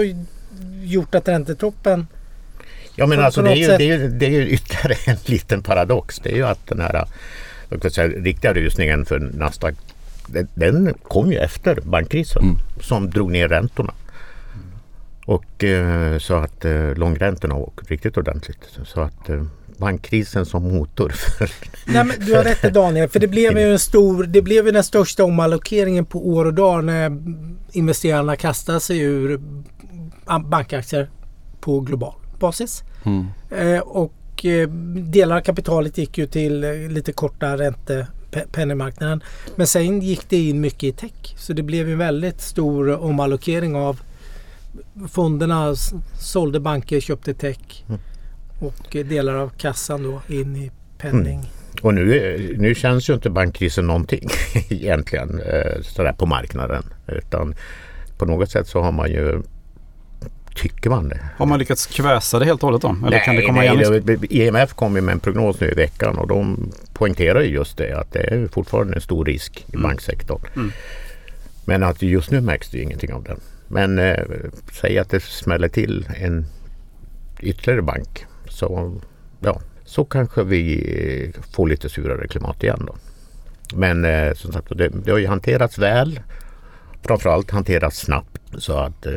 gjort 0.83 1.15
att 1.15 1.29
räntetoppen 1.29 2.07
Ja 2.95 3.07
men 3.07 3.21
alltså 3.21 3.43
det 3.43 3.51
är, 3.51 3.57
ju, 3.57 3.67
det, 3.67 3.75
är 3.75 3.99
ju, 3.99 4.09
det 4.09 4.27
är 4.27 4.31
ju 4.31 4.49
ytterligare 4.49 4.95
en 5.07 5.17
liten 5.25 5.63
paradox. 5.63 6.21
Det 6.23 6.33
är 6.33 6.37
ju 6.37 6.47
att 6.47 6.67
den 6.67 6.81
här 6.81 7.05
säga, 7.91 8.09
riktiga 8.09 8.55
rusningen 8.55 9.05
för 9.05 9.19
Nasdaq 9.19 9.75
den 10.55 10.95
kom 11.03 11.33
ju 11.33 11.39
efter 11.39 11.81
bankkrisen 11.81 12.43
mm. 12.43 12.57
som 12.81 13.11
drog 13.11 13.31
ner 13.31 13.49
räntorna. 13.49 13.95
Och 15.27 15.65
eh, 15.65 16.19
så 16.19 16.35
att 16.35 16.65
eh, 16.65 16.95
långräntorna 16.95 17.55
åkt 17.55 17.91
riktigt 17.91 18.17
ordentligt. 18.17 18.79
Så 18.85 19.01
att 19.01 19.29
eh, 19.29 19.45
bankkrisen 19.77 20.47
som 20.47 20.63
motor. 20.63 21.09
För, 21.39 21.51
Nej, 21.87 22.05
men 22.05 22.27
du 22.27 22.37
har 22.37 22.45
rätt 22.45 22.75
Daniel, 22.75 23.09
för 23.09 23.21
det 23.21 23.29
blev 23.29 23.59
ju 23.59 23.73
en 23.73 23.79
stor, 23.79 24.25
det 24.25 24.43
blev 24.43 24.67
ju 24.67 24.73
den 24.73 24.85
största 24.85 25.25
omallokeringen 25.25 26.05
på 26.05 26.29
år 26.29 26.45
och 26.45 26.55
dag 26.55 26.85
när 26.85 27.23
investerarna 27.73 28.37
kastade 28.37 28.81
sig 28.81 28.99
ur 28.99 29.41
bankaktier 30.49 31.11
på 31.61 31.81
global 31.81 32.15
basis. 32.39 32.83
Mm. 33.05 33.27
Eh, 33.51 33.81
och 33.81 34.45
eh, 34.45 34.69
delar 34.95 35.37
av 35.37 35.41
kapitalet 35.41 35.99
gick 35.99 36.19
ju 36.19 36.27
till 36.27 36.65
eh, 36.65 36.73
lite 36.73 37.13
korta 37.13 37.57
ränte 37.57 38.07
penningmarknaden. 38.53 39.23
Men 39.57 39.67
sen 39.67 40.01
gick 40.01 40.29
det 40.29 40.49
in 40.49 40.61
mycket 40.61 40.83
i 40.83 40.93
tech. 40.93 41.35
Så 41.37 41.53
det 41.53 41.63
blev 41.63 41.89
en 41.91 41.99
väldigt 41.99 42.41
stor 42.41 43.03
omallokering 43.03 43.75
av 43.77 44.01
fonderna 45.09 45.75
sålde 46.21 46.61
banker, 46.61 47.01
köpte 47.01 47.35
tech. 47.35 47.85
Mm. 47.89 48.01
Och 48.59 48.97
delar 49.07 49.35
av 49.35 49.49
kassan 49.49 50.03
då 50.03 50.35
in 50.35 50.57
i 50.57 50.71
penning. 50.99 51.39
Mm. 51.39 51.47
Och 51.83 51.95
nu, 51.95 52.57
nu 52.59 52.75
känns 52.75 53.11
ju 53.11 53.15
inte 53.15 53.31
bankkrisen 53.31 53.87
någonting 53.87 54.29
egentligen 54.69 55.41
eh, 55.41 55.83
sådär 55.83 56.13
på 56.13 56.27
marknaden. 56.27 56.85
Utan 57.07 57.55
på 58.19 58.25
något 58.25 58.51
sätt 58.51 58.69
så 58.69 58.81
har 58.81 58.93
man 58.93 59.11
ju 59.11 59.43
Tycker 60.55 60.91
man 60.91 61.09
det? 61.09 61.21
Har 61.37 61.47
man 61.47 61.59
lyckats 61.59 61.87
kväsa 61.87 62.39
det 62.39 62.45
helt 62.45 62.63
och 62.63 62.67
hållet 62.67 62.83
då? 62.83 62.89
Eller 62.89 63.11
nej, 63.11 63.23
kan 63.25 63.37
det 63.37 63.43
komma 63.43 63.61
nej, 63.61 63.81
igen? 63.81 64.03
Det, 64.05 64.33
IMF 64.33 64.75
kom 64.75 64.97
ju 64.97 65.03
med 65.03 65.13
en 65.13 65.21
prognos 65.21 65.61
nu 65.61 65.71
i 65.71 65.75
veckan 65.75 66.19
och 66.19 66.29
de 66.29 66.73
poängterar 66.93 67.41
ju 67.41 67.49
just 67.49 67.77
det 67.77 67.93
att 67.93 68.13
det 68.13 68.21
är 68.21 68.49
fortfarande 68.49 68.95
en 68.95 69.01
stor 69.01 69.25
risk 69.25 69.65
i 69.69 69.75
mm. 69.77 69.83
banksektorn. 69.83 70.41
Mm. 70.55 70.73
Men 71.65 71.83
att 71.83 72.03
just 72.03 72.31
nu 72.31 72.41
märks 72.41 72.71
det 72.71 72.79
ingenting 72.79 73.13
av 73.13 73.23
den. 73.23 73.41
Men 73.69 73.99
eh, 73.99 74.25
säg 74.73 74.99
att 74.99 75.11
det 75.11 75.23
smäller 75.23 75.69
till 75.69 76.09
en 76.17 76.47
ytterligare 77.41 77.83
bank 77.83 78.27
så, 78.49 79.01
ja, 79.41 79.61
så 79.85 80.05
kanske 80.05 80.45
vi 80.45 81.33
får 81.53 81.69
lite 81.69 81.89
surare 81.89 82.29
klimat 82.29 82.63
igen 82.63 82.83
då. 82.87 82.97
Men 83.75 84.05
eh, 84.05 84.35
som 84.35 84.53
sagt, 84.53 84.79
det, 84.79 84.89
det 84.89 85.11
har 85.11 85.19
ju 85.19 85.27
hanterats 85.27 85.79
väl. 85.79 86.21
Framförallt 87.03 87.51
hanterats 87.51 88.01
snabbt 88.01 88.41
så 88.59 88.73
att 88.73 89.07
eh, 89.07 89.13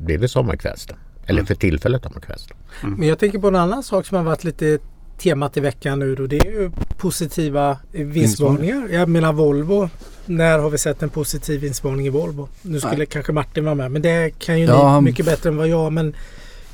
det 0.00 0.14
är 0.14 0.18
väl 0.18 0.28
sommarkväst. 0.28 0.92
Eller 1.26 1.40
mm. 1.40 1.46
för 1.46 1.54
tillfället 1.54 2.02
sommarkväst. 2.02 2.50
Mm. 2.82 2.94
Men 2.94 3.08
jag 3.08 3.18
tänker 3.18 3.38
på 3.38 3.48
en 3.48 3.56
annan 3.56 3.82
sak 3.82 4.06
som 4.06 4.16
har 4.16 4.24
varit 4.24 4.44
lite 4.44 4.78
temat 5.18 5.56
i 5.56 5.60
veckan 5.60 5.98
nu 5.98 6.16
och 6.16 6.28
det 6.28 6.38
är 6.38 6.50
ju 6.50 6.70
positiva 6.96 7.78
vinstvarningar. 7.92 8.88
Jag 8.88 9.08
menar 9.08 9.32
Volvo 9.32 9.88
när 10.26 10.58
har 10.58 10.70
vi 10.70 10.78
sett 10.78 11.02
en 11.02 11.10
positiv 11.10 11.60
vinstvarning 11.60 12.06
i 12.06 12.10
Volvo? 12.10 12.48
Nu 12.62 12.80
skulle 12.80 12.96
Nej. 12.96 13.06
kanske 13.06 13.32
Martin 13.32 13.64
vara 13.64 13.74
med 13.74 13.90
men 13.90 14.02
det 14.02 14.30
kan 14.38 14.60
ju 14.60 14.66
ja, 14.66 15.00
ni 15.00 15.04
mycket 15.04 15.26
bättre 15.26 15.48
än 15.48 15.56
vad 15.56 15.68
jag 15.68 15.92
men 15.92 16.14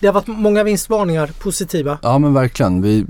det 0.01 0.07
har 0.07 0.15
varit 0.15 0.27
många 0.27 0.65
vinstvarningar, 0.65 1.31
positiva. 1.39 1.99
Ja 2.03 2.19
men 2.19 2.35
verkligen. 2.35 2.83
Vi 2.83 3.07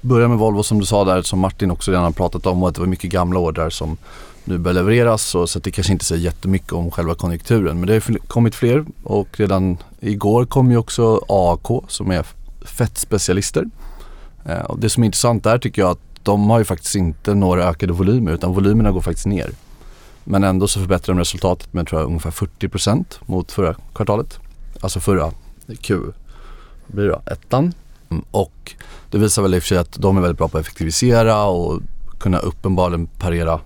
börjar 0.00 0.28
med 0.28 0.38
Volvo 0.38 0.62
som 0.62 0.80
du 0.80 0.86
sa 0.86 1.04
där 1.04 1.22
som 1.22 1.38
Martin 1.38 1.70
också 1.70 1.90
redan 1.90 2.04
har 2.04 2.10
pratat 2.10 2.46
om 2.46 2.62
och 2.62 2.68
att 2.68 2.74
det 2.74 2.80
var 2.80 2.88
mycket 2.88 3.10
gamla 3.10 3.40
ordrar 3.40 3.70
som 3.70 3.96
nu 4.44 4.58
börjar 4.58 4.74
levereras 4.74 5.34
och 5.34 5.50
så 5.50 5.58
att 5.58 5.64
det 5.64 5.70
kanske 5.70 5.92
inte 5.92 6.04
säger 6.04 6.22
jättemycket 6.22 6.72
om 6.72 6.90
själva 6.90 7.14
konjunkturen. 7.14 7.80
Men 7.80 7.86
det 7.86 7.92
har 7.94 8.18
kommit 8.18 8.54
fler 8.54 8.84
och 9.02 9.28
redan 9.40 9.78
igår 10.00 10.44
kom 10.44 10.70
ju 10.70 10.76
också 10.76 11.20
AAK 11.28 11.84
som 11.88 12.10
är 12.10 12.26
fettspecialister. 12.64 13.64
Eh, 14.44 14.60
och 14.60 14.78
det 14.78 14.90
som 14.90 15.02
är 15.02 15.06
intressant 15.06 15.44
där 15.44 15.58
tycker 15.58 15.82
jag 15.82 15.90
att 15.90 16.00
de 16.22 16.50
har 16.50 16.58
ju 16.58 16.64
faktiskt 16.64 16.94
inte 16.94 17.34
några 17.34 17.64
ökade 17.64 17.92
volymer 17.92 18.32
utan 18.32 18.54
volymerna 18.54 18.92
går 18.92 19.00
faktiskt 19.00 19.26
ner. 19.26 19.50
Men 20.24 20.44
ändå 20.44 20.68
så 20.68 20.80
förbättrar 20.80 21.14
de 21.14 21.18
resultatet 21.18 21.72
med 21.72 21.86
tror 21.86 22.00
jag 22.00 22.08
ungefär 22.08 22.30
40% 22.30 23.04
mot 23.26 23.52
förra 23.52 23.74
kvartalet. 23.94 24.38
Alltså 24.80 25.00
förra 25.00 25.32
Q, 25.80 25.98
blir 26.86 27.04
det 27.04 27.32
ettan. 27.32 27.72
Mm, 28.10 28.24
och 28.30 28.74
det 29.10 29.18
visar 29.18 29.42
väl 29.42 29.54
i 29.54 29.58
och 29.58 29.62
för 29.62 29.68
sig 29.68 29.78
att 29.78 29.92
de 29.92 30.16
är 30.16 30.20
väldigt 30.20 30.38
bra 30.38 30.48
på 30.48 30.58
att 30.58 30.64
effektivisera 30.64 31.44
och 31.44 31.80
kunna 32.18 32.38
uppenbarligen 32.38 33.06
parera 33.06 33.60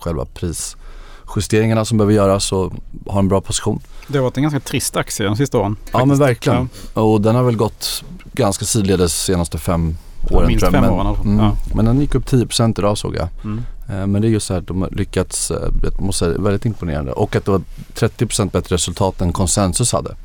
själva 0.00 0.26
prisjusteringarna 0.34 1.84
som 1.84 1.98
behöver 1.98 2.14
göras 2.14 2.52
och 2.52 2.72
ha 3.06 3.18
en 3.18 3.28
bra 3.28 3.40
position. 3.40 3.80
Det 4.08 4.18
har 4.18 4.22
varit 4.22 4.36
en 4.36 4.42
ganska 4.42 4.60
trist 4.60 4.96
aktie 4.96 5.26
de 5.26 5.36
sista 5.36 5.58
åren. 5.58 5.76
Faktiskt. 5.76 5.94
Ja 5.98 6.04
men 6.04 6.18
verkligen. 6.18 6.68
Ja. 6.94 7.00
Och 7.00 7.20
den 7.20 7.34
har 7.34 7.42
väl 7.42 7.56
gått 7.56 8.04
ganska 8.32 8.64
sidledes 8.64 9.12
de 9.12 9.32
senaste 9.32 9.58
fem 9.58 9.96
åren. 10.30 10.48
Minst 10.48 10.70
fem 10.70 10.84
åren 10.84 11.06
alltså. 11.06 11.24
mm, 11.24 11.44
ja. 11.44 11.56
Men 11.74 11.84
den 11.84 12.00
gick 12.00 12.14
upp 12.14 12.24
10% 12.24 12.78
idag 12.78 12.98
såg 12.98 13.16
jag. 13.16 13.28
Mm. 13.44 13.62
Eh, 13.88 14.06
men 14.06 14.22
det 14.22 14.28
är 14.28 14.30
just 14.30 14.46
så 14.46 14.52
här 14.52 14.60
att 14.60 14.66
de 14.66 14.82
har 14.82 14.90
lyckats, 14.90 15.50
eh, 15.50 15.68
jag 15.82 16.00
måste 16.00 16.24
säga, 16.24 16.38
väldigt 16.38 16.64
imponerande. 16.64 17.12
Och 17.12 17.36
att 17.36 17.44
det 17.44 17.50
var 17.50 17.62
30% 17.94 18.50
bättre 18.52 18.74
resultat 18.74 19.20
än 19.20 19.32
konsensus 19.32 19.92
hade. 19.92 20.16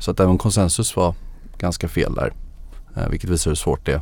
Så 0.00 0.10
att 0.10 0.20
även 0.20 0.38
konsensus 0.38 0.96
var 0.96 1.14
ganska 1.58 1.88
fel 1.88 2.14
där. 2.14 2.32
Eh, 2.96 3.08
vilket 3.08 3.30
visar 3.30 3.50
hur 3.50 3.56
svårt 3.56 3.86
det 3.86 3.92
är. 3.92 4.00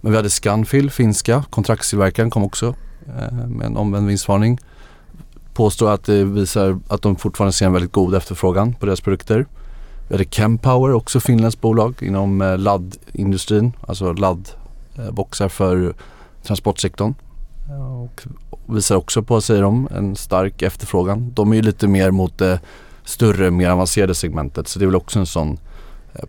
Men 0.00 0.12
vi 0.12 0.16
hade 0.16 0.30
Scanfil, 0.30 0.90
finska, 0.90 1.44
kontraktstillverkaren 1.50 2.30
kom 2.30 2.44
också 2.44 2.74
Eh, 3.16 3.46
med 3.46 3.66
en 3.66 3.76
omvänd 3.76 4.06
vinstvarning. 4.06 4.58
Påstår 5.54 5.90
att 5.90 6.04
det 6.04 6.24
visar 6.24 6.78
att 6.88 7.02
de 7.02 7.16
fortfarande 7.16 7.52
ser 7.52 7.66
en 7.66 7.72
väldigt 7.72 7.92
god 7.92 8.14
efterfrågan 8.14 8.74
på 8.74 8.86
deras 8.86 9.00
produkter. 9.00 9.46
Vi 10.08 10.14
hade 10.14 10.24
Chempower, 10.24 10.92
också 10.92 11.20
finländskt 11.20 11.60
bolag 11.60 12.02
inom 12.02 12.42
eh, 12.42 12.58
laddindustrin, 12.58 13.72
alltså 13.88 14.12
laddboxar 14.12 15.44
eh, 15.44 15.48
för 15.48 15.94
transportsektorn. 16.42 17.14
Och 18.04 18.22
visar 18.66 18.96
också 18.96 19.22
på, 19.22 19.40
säger 19.40 19.62
de, 19.62 19.88
en 19.96 20.16
stark 20.16 20.62
efterfrågan. 20.62 21.32
De 21.34 21.52
är 21.52 21.56
ju 21.56 21.62
lite 21.62 21.88
mer 21.88 22.10
mot 22.10 22.38
det 22.38 22.60
större, 23.04 23.50
mer 23.50 23.70
avancerade 23.70 24.14
segmentet. 24.14 24.68
Så 24.68 24.78
det 24.78 24.84
är 24.84 24.86
väl 24.86 24.96
också 24.96 25.18
en 25.18 25.26
sån 25.26 25.58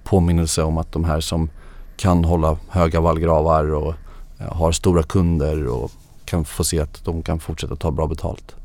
påminnelse 0.04 0.64
om 0.64 0.78
att 0.78 0.92
de 0.92 1.04
här 1.04 1.20
som 1.20 1.50
kan 1.98 2.26
hålla 2.26 2.58
höga 2.70 3.00
vallgravar 3.00 3.74
och 3.74 3.94
har 4.38 4.72
stora 4.72 5.04
kunder 5.04 5.68
och 5.68 5.92
kan 6.30 6.46
få 6.46 6.64
se 6.64 6.80
att 6.80 7.06
de 7.06 7.24
kan 7.24 7.40
fortsätta 7.40 7.76
ta 7.76 7.92
bra 7.92 8.08
betalt. 8.08 8.56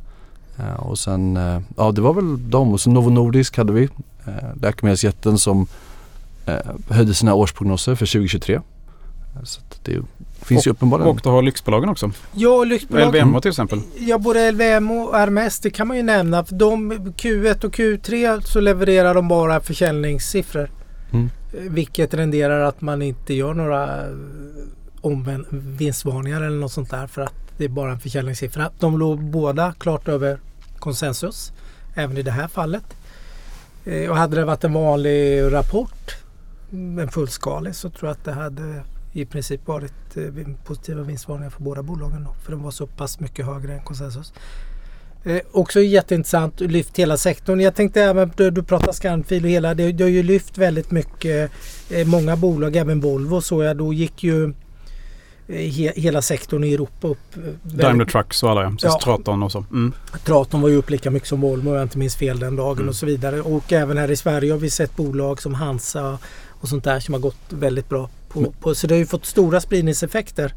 Eh, 0.59 0.75
och 0.75 0.99
sen, 0.99 1.39
ja 1.77 1.93
det 1.93 2.01
var 2.01 2.15
väl 2.15 2.51
de 2.51 2.73
och 2.73 2.81
så 2.81 2.91
Novo 2.91 3.11
Nordisk 3.11 3.57
hade 3.57 3.73
vi, 3.73 3.89
läkemedelsjätten 4.61 5.39
som 5.39 5.67
höjde 6.89 7.15
sina 7.15 7.35
årsprognoser 7.35 7.95
för 7.95 8.07
2023. 8.07 8.61
Så 9.43 9.61
det 9.83 10.03
finns 10.43 10.61
och, 10.61 10.67
ju 10.67 10.71
uppenbarligen. 10.71 11.11
Och 11.11 11.21
du 11.23 11.29
har 11.29 11.43
lyxbolagen 11.43 11.89
också. 11.89 12.11
Ja, 12.33 12.65
lyxbolagen. 12.65 13.29
LVMH 13.29 13.41
till 13.41 13.49
exempel. 13.49 13.81
Ja, 13.99 14.19
både 14.19 14.53
LVM 14.53 14.91
och 14.91 15.17
Hermes 15.17 15.61
det 15.61 15.71
kan 15.71 15.89
man 15.89 15.97
ju 15.97 16.03
nämna. 16.03 16.45
För 16.45 16.55
de, 16.55 16.93
Q1 16.93 17.65
och 17.65 17.75
Q3 17.75 18.41
så 18.41 18.61
levererar 18.61 19.15
de 19.15 19.29
bara 19.29 19.61
försäljningssiffror. 19.61 20.71
Mm. 21.13 21.31
Vilket 21.51 22.15
renderar 22.15 22.61
att 22.61 22.81
man 22.81 23.03
inte 23.03 23.35
gör 23.35 23.55
några 23.55 24.07
eh, 24.07 24.15
omvänd 25.01 25.47
vinstvarningar 25.51 26.43
eller 26.43 26.59
något 26.59 26.73
sånt 26.73 26.91
där 26.91 27.07
för 27.07 27.23
att 27.23 27.44
det 27.57 27.65
är 27.65 27.69
bara 27.69 27.93
en 27.93 28.01
försäljningssiffra. 28.01 28.71
De 28.79 28.99
låg 28.99 29.25
båda 29.25 29.73
klart 29.73 30.09
över 30.09 30.39
konsensus 30.79 31.53
även 31.95 32.17
i 32.17 32.23
det 32.23 32.31
här 32.31 32.49
fallet. 32.49 32.85
Eh, 33.85 34.11
och 34.11 34.17
hade 34.17 34.37
det 34.37 34.45
varit 34.45 34.65
en 34.65 34.73
vanlig 34.73 35.43
rapport, 35.53 36.17
en 36.71 37.09
fullskalig, 37.09 37.75
så 37.75 37.91
tror 37.91 38.09
jag 38.09 38.13
att 38.13 38.25
det 38.25 38.33
hade 38.33 38.83
i 39.13 39.27
princip 39.27 39.67
varit 39.67 40.17
eh, 40.17 40.47
positiva 40.65 41.03
vinstvarningar 41.03 41.51
för 41.51 41.63
båda 41.63 41.83
bolagen. 41.83 42.25
Då, 42.25 42.35
för 42.45 42.53
de 42.53 42.63
var 42.63 42.71
så 42.71 42.87
pass 42.87 43.21
mycket 43.21 43.47
högre 43.47 43.75
än 43.75 43.81
konsensus. 43.85 44.33
Eh, 45.25 45.41
också 45.53 45.81
jätteintressant, 45.81 46.61
lyft 46.61 46.99
hela 46.99 47.17
sektorn. 47.17 47.61
Jag 47.61 47.75
tänkte 47.75 48.03
även, 48.03 48.33
du, 48.37 48.51
du 48.51 48.63
pratar 48.63 48.93
Scanfil 48.93 49.45
och 49.45 49.51
hela, 49.51 49.75
det, 49.75 49.93
det 49.93 50.05
har 50.05 50.11
ju 50.11 50.23
lyft 50.23 50.59
väldigt 50.59 50.91
mycket. 50.91 51.51
Eh, 51.91 52.07
många 52.07 52.37
bolag, 52.37 52.77
även 52.77 53.01
Volvo 53.01 53.41
såg 53.41 53.65
jag, 53.65 53.77
då 53.77 53.93
gick 53.93 54.25
ju 54.25 54.55
he, 55.49 55.93
hela 55.97 56.23
sektorn 56.23 56.65
i 56.65 56.75
Europa 56.75 57.09
upp. 57.09 57.37
Eh, 57.37 57.43
Daimler 57.63 58.05
Trucks 58.05 58.43
och 58.43 58.51
alla 58.51 58.63
ja. 58.63 58.73
ja. 58.79 59.01
Traton 59.05 59.43
och 59.43 59.53
så. 59.53 59.65
Mm. 59.71 59.93
Traton 60.25 60.61
var 60.61 60.69
ju 60.69 60.77
upp 60.77 60.91
lika 60.91 61.11
mycket 61.11 61.29
som 61.29 61.41
Volvo 61.41 61.69
om 61.69 61.75
jag 61.75 61.83
inte 61.83 61.99
minns 61.99 62.17
fel 62.17 62.39
den 62.39 62.57
dagen 62.57 62.77
mm. 62.79 62.89
och 62.89 62.95
så 62.95 63.07
vidare. 63.07 63.41
Och 63.41 63.73
även 63.73 63.99
här 63.99 64.11
i 64.11 64.17
Sverige 64.17 64.53
har 64.53 64.59
vi 64.59 64.71
sett 64.71 64.97
bolag 64.97 65.43
som 65.43 65.55
Hansa 65.55 66.19
och 66.49 66.69
sånt 66.69 66.85
där 66.85 67.01
som 67.01 67.15
har 67.15 67.21
gått 67.21 67.37
väldigt 67.49 67.89
bra 67.89 68.09
på, 68.29 68.53
på, 68.61 68.75
så 68.75 68.87
det 68.87 68.95
har 68.95 68.99
ju 68.99 69.07
fått 69.07 69.27
stora 69.27 69.61
spridningseffekter, 69.61 70.55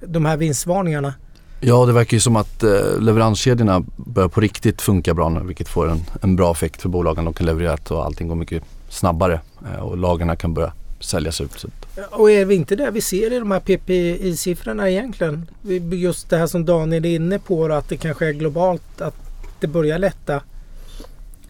de 0.00 0.24
här 0.24 0.36
vinstvarningarna. 0.36 1.14
Ja, 1.60 1.86
det 1.86 1.92
verkar 1.92 2.14
ju 2.14 2.20
som 2.20 2.36
att 2.36 2.62
eh, 2.62 3.00
leveranskedjorna 3.00 3.84
börjar 3.96 4.28
på 4.28 4.40
riktigt 4.40 4.82
funka 4.82 5.14
bra 5.14 5.28
nu 5.28 5.40
vilket 5.40 5.68
får 5.68 5.90
en, 5.90 6.00
en 6.22 6.36
bra 6.36 6.52
effekt 6.52 6.82
för 6.82 6.88
bolagen. 6.88 7.24
De 7.24 7.34
kan 7.34 7.46
leverera 7.46 7.76
och 7.88 8.04
allting 8.04 8.28
går 8.28 8.34
mycket 8.34 8.62
snabbare 8.88 9.40
eh, 9.66 9.80
och 9.80 9.96
lagren 9.96 10.36
kan 10.36 10.54
börja 10.54 10.72
säljas 11.00 11.40
ut. 11.40 11.64
Och 12.10 12.30
är 12.30 12.44
vi 12.44 12.54
inte 12.54 12.76
det 12.76 12.90
vi 12.90 13.00
ser 13.00 13.32
i 13.32 13.38
de 13.38 13.50
här 13.50 13.60
PPI-siffrorna 13.60 14.90
egentligen? 14.90 15.46
Just 15.92 16.30
det 16.30 16.36
här 16.36 16.46
som 16.46 16.64
Daniel 16.64 17.04
är 17.04 17.14
inne 17.14 17.38
på 17.38 17.64
att 17.64 17.88
det 17.88 17.96
kanske 17.96 18.28
är 18.28 18.32
globalt 18.32 19.00
att 19.00 19.14
det 19.60 19.66
börjar 19.66 19.98
lätta. 19.98 20.42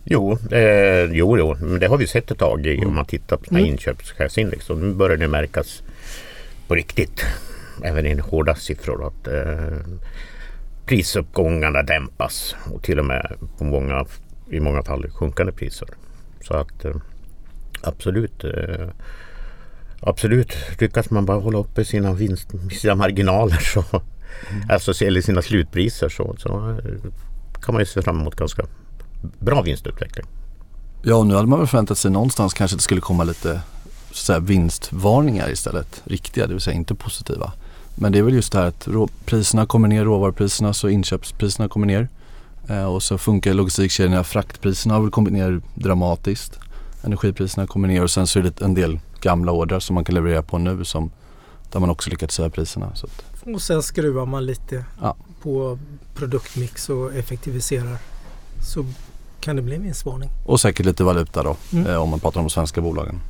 Jo, 0.05 0.39
eh, 0.51 1.05
jo, 1.13 1.39
jo, 1.39 1.57
men 1.61 1.81
det 1.81 1.87
har 1.87 1.97
vi 1.97 2.07
sett 2.07 2.31
ett 2.31 2.39
tag 2.39 2.67
i, 2.67 2.77
mm. 2.77 2.89
om 2.89 2.95
man 2.95 3.05
tittar 3.05 3.37
på 3.37 3.55
mm. 3.55 3.67
inköpschefsindex. 3.67 4.71
Och 4.71 4.79
nu 4.79 4.95
börjar 4.95 5.17
det 5.17 5.29
märkas 5.29 5.83
på 6.67 6.75
riktigt, 6.75 7.25
även 7.85 8.07
i 8.07 8.15
hårda 8.15 8.55
siffror, 8.55 9.07
att 9.07 9.29
eh, 9.29 9.79
prisuppgångarna 10.87 11.83
dämpas 11.83 12.57
och 12.73 12.83
till 12.83 12.99
och 12.99 13.05
med 13.05 13.37
på 13.59 13.65
många, 13.65 14.07
i 14.51 14.61
många 14.61 14.83
fall 14.83 15.11
sjunkande 15.11 15.53
priser. 15.53 15.89
Så 16.41 16.55
att 16.55 16.85
eh, 16.85 16.97
absolut 17.83 18.45
eh, 18.45 18.89
Absolut, 20.01 20.53
lyckas 20.79 21.11
man 21.11 21.27
bara 21.27 21.41
hålla 21.41 21.59
uppe 21.59 21.85
sina, 21.85 22.13
vinst, 22.13 22.49
sina 22.81 22.95
marginaler 22.95 23.59
så, 23.75 23.85
mm. 23.91 24.71
alltså, 24.71 25.05
eller 25.05 25.21
sina 25.21 25.43
slutpriser 25.43 26.09
så, 26.09 26.37
så 26.39 26.79
kan 27.63 27.75
man 27.75 27.83
ju 27.83 27.87
se 27.87 28.03
fram 28.03 28.21
emot 28.21 28.37
ganska 28.37 28.67
bra 29.39 29.63
vinstutveckling. 29.63 30.27
Ja, 31.03 31.25
nu 31.25 31.35
hade 31.35 31.49
man 31.49 31.59
väl 31.59 31.69
förväntat 31.69 31.99
sig 31.99 32.11
någonstans 32.11 32.55
kanske 32.55 32.75
att 32.75 32.79
det 32.79 32.85
skulle 32.85 33.01
komma 33.01 33.25
lite 33.25 33.61
så 34.13 34.33
här, 34.33 34.41
vinstvarningar 34.41 35.51
istället. 35.51 36.03
Riktiga, 36.05 36.47
det 36.47 36.53
vill 36.53 36.63
säga 36.63 36.77
inte 36.77 36.95
positiva. 36.95 37.53
Men 37.95 38.13
det 38.13 38.19
är 38.19 38.23
väl 38.23 38.35
just 38.35 38.53
det 38.53 38.59
här 38.59 38.67
att 38.67 38.89
priserna 39.27 39.67
kommer 39.67 39.89
ner, 39.89 40.05
råvarupriserna 40.05 40.75
så 40.75 40.89
inköpspriserna 40.89 41.69
kommer 41.69 41.87
ner. 41.87 42.09
Eh, 42.69 42.85
och 42.85 43.03
så 43.03 43.19
funkar 43.19 43.55
logistikkedjorna, 43.55 44.25
fraktpriserna 44.25 44.95
har 44.95 45.01
väl 45.01 45.11
kommit 45.11 45.33
ner 45.33 45.61
dramatiskt. 45.75 46.59
Energipriserna 47.03 47.67
kommer 47.67 47.89
ner 47.89 48.03
och 48.03 48.11
sen 48.11 48.27
så 48.27 48.39
är 48.39 48.43
det 48.43 48.61
en 48.61 48.75
del 48.75 49.01
gamla 49.21 49.53
ordrar 49.53 49.81
som 49.81 49.95
man 49.95 50.05
kan 50.05 50.15
leverera 50.15 50.43
på 50.43 50.59
nu 50.59 50.85
som 50.85 51.11
där 51.73 51.81
man 51.81 51.91
också 51.91 52.11
lyckats 52.11 52.39
höja 52.39 52.51
priserna. 52.51 52.95
Så 52.95 53.07
att. 53.07 53.25
Och 53.55 53.63
sen 53.63 53.83
skruvar 53.83 54.27
man 54.27 54.47
lite 54.47 54.85
ja. 55.01 55.17
på 55.43 55.79
produktmix 56.15 56.89
och 56.89 57.15
effektiviserar. 57.15 57.99
Så 58.63 58.85
kan 59.41 59.57
det 59.57 59.63
bli 59.63 59.75
en 59.75 59.83
vinstvarning. 59.83 60.31
Och 60.47 60.61
säkert 60.61 60.87
lite 60.87 61.05
valuta 61.05 61.43
då 61.43 61.57
mm. 61.73 61.87
eh, 61.87 62.03
om 62.03 62.11
man 62.11 62.21
pratar 62.21 62.41
om 62.41 62.47
de 62.47 62.51
svenska 62.51 62.81
bolagen. 62.81 63.21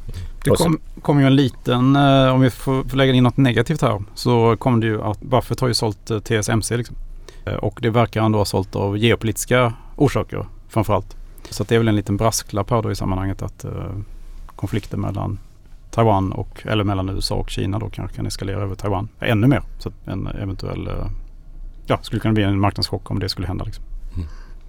Det 0.44 0.50
kom, 0.50 0.78
kom 1.02 1.20
ju 1.20 1.26
en 1.26 1.36
liten, 1.36 1.96
eh, 1.96 2.34
om 2.34 2.40
vi 2.40 2.50
får, 2.50 2.88
får, 2.88 2.96
lägga 2.96 3.12
in 3.12 3.24
något 3.24 3.36
negativt 3.36 3.82
här, 3.82 4.02
så 4.14 4.56
kom 4.56 4.80
det 4.80 4.86
ju 4.86 5.02
att 5.02 5.20
Buffett 5.20 5.60
har 5.60 5.68
ju 5.68 5.74
sålt 5.74 6.10
eh, 6.10 6.18
TSMC 6.18 6.76
liksom. 6.76 6.96
Eh, 7.44 7.54
och 7.54 7.78
det 7.82 7.90
verkar 7.90 8.22
ändå 8.22 8.38
ha 8.38 8.44
sålt 8.44 8.76
av 8.76 8.98
geopolitiska 8.98 9.74
orsaker 9.96 10.46
framförallt. 10.68 11.16
Så 11.50 11.64
det 11.64 11.74
är 11.74 11.78
väl 11.78 11.88
en 11.88 11.96
liten 11.96 12.16
brasklapp 12.16 12.70
här 12.70 12.82
då 12.82 12.90
i 12.90 12.94
sammanhanget 12.94 13.42
att 13.42 13.64
eh, 13.64 13.92
konflikten 14.56 15.00
mellan 15.00 15.38
Taiwan 15.90 16.32
och, 16.32 16.66
eller 16.66 16.84
mellan 16.84 17.08
USA 17.08 17.34
och 17.34 17.50
Kina 17.50 17.78
då 17.78 17.90
kanske 17.90 18.16
kan 18.16 18.26
eskalera 18.26 18.62
över 18.62 18.74
Taiwan 18.74 19.08
ännu 19.20 19.46
mer. 19.46 19.62
Så 19.78 19.92
en 20.04 20.26
eventuell, 20.26 20.86
eh, 20.86 21.10
ja, 21.86 21.98
skulle 22.02 22.20
kunna 22.20 22.34
bli 22.34 22.42
en 22.42 22.60
marknadschock 22.60 23.10
om 23.10 23.18
det 23.18 23.28
skulle 23.28 23.46
hända 23.46 23.64
liksom. 23.64 23.84
Mm. 24.16 24.28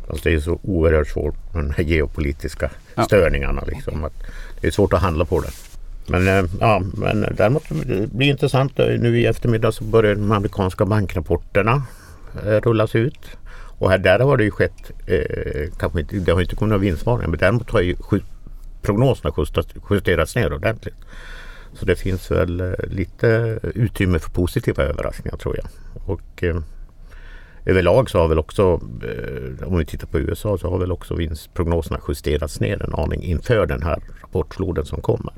Alltså 0.09 0.29
det 0.29 0.35
är 0.35 0.39
så 0.39 0.59
oerhört 0.63 1.07
svårt 1.07 1.53
med 1.53 1.63
de 1.63 1.71
här 1.71 1.83
geopolitiska 1.83 2.69
ja. 2.95 3.03
störningarna. 3.03 3.63
Liksom, 3.67 4.03
att 4.03 4.23
det 4.61 4.67
är 4.67 4.71
svårt 4.71 4.93
att 4.93 5.01
handla 5.01 5.25
på 5.25 5.41
det. 5.41 5.51
Men, 6.07 6.27
eh, 6.27 6.51
ja, 6.59 6.81
men 6.93 7.25
däremot 7.37 7.63
det 7.69 8.13
blir 8.13 8.27
intressant. 8.27 8.77
Nu 8.77 9.19
i 9.19 9.25
eftermiddag 9.25 9.71
så 9.71 9.83
börjar 9.83 10.15
de 10.15 10.31
amerikanska 10.31 10.85
bankrapporterna 10.85 11.83
rullas 12.63 12.95
ut. 12.95 13.37
Och 13.79 13.89
här, 13.89 13.97
där 13.97 14.19
har 14.19 14.37
det 14.37 14.43
ju 14.43 14.51
skett, 14.51 14.91
eh, 15.05 15.69
kanske 15.79 15.99
inte, 15.99 16.15
det 16.15 16.31
har 16.31 16.41
inte 16.41 16.55
kommit 16.55 16.69
några 16.69 16.81
vinstvarningar 16.81 17.27
men 17.29 17.39
däremot 17.39 17.69
har 17.69 17.81
ju 17.81 17.95
prognoserna 18.81 19.33
justerats 19.89 20.35
ner 20.35 20.53
ordentligt. 20.53 20.95
Så 21.73 21.85
det 21.85 21.95
finns 21.95 22.31
väl 22.31 22.59
eh, 22.59 22.73
lite 22.87 23.59
utrymme 23.75 24.19
för 24.19 24.31
positiva 24.31 24.83
överraskningar 24.83 25.37
tror 25.37 25.57
jag. 25.57 25.67
Och 26.05 26.43
eh, 26.43 26.61
överlag 27.65 28.09
så 28.09 28.19
har 28.19 28.27
väl 28.27 28.39
också, 28.39 28.81
eh, 29.03 29.67
om 29.67 29.77
vi 29.77 29.85
tittar 29.85 30.07
på 30.07 30.19
USA, 30.19 30.57
så 30.57 30.69
har 30.69 30.77
väl 30.77 30.91
också 30.91 31.15
vinstprognoserna 31.15 31.99
justerats 32.07 32.59
ner 32.59 32.83
en 32.83 32.93
aning 32.93 33.23
inför 33.23 33.65
den 33.65 33.83
här 33.83 34.01
rapportfloden 34.21 34.85
som 34.85 35.01
kommer. 35.01 35.33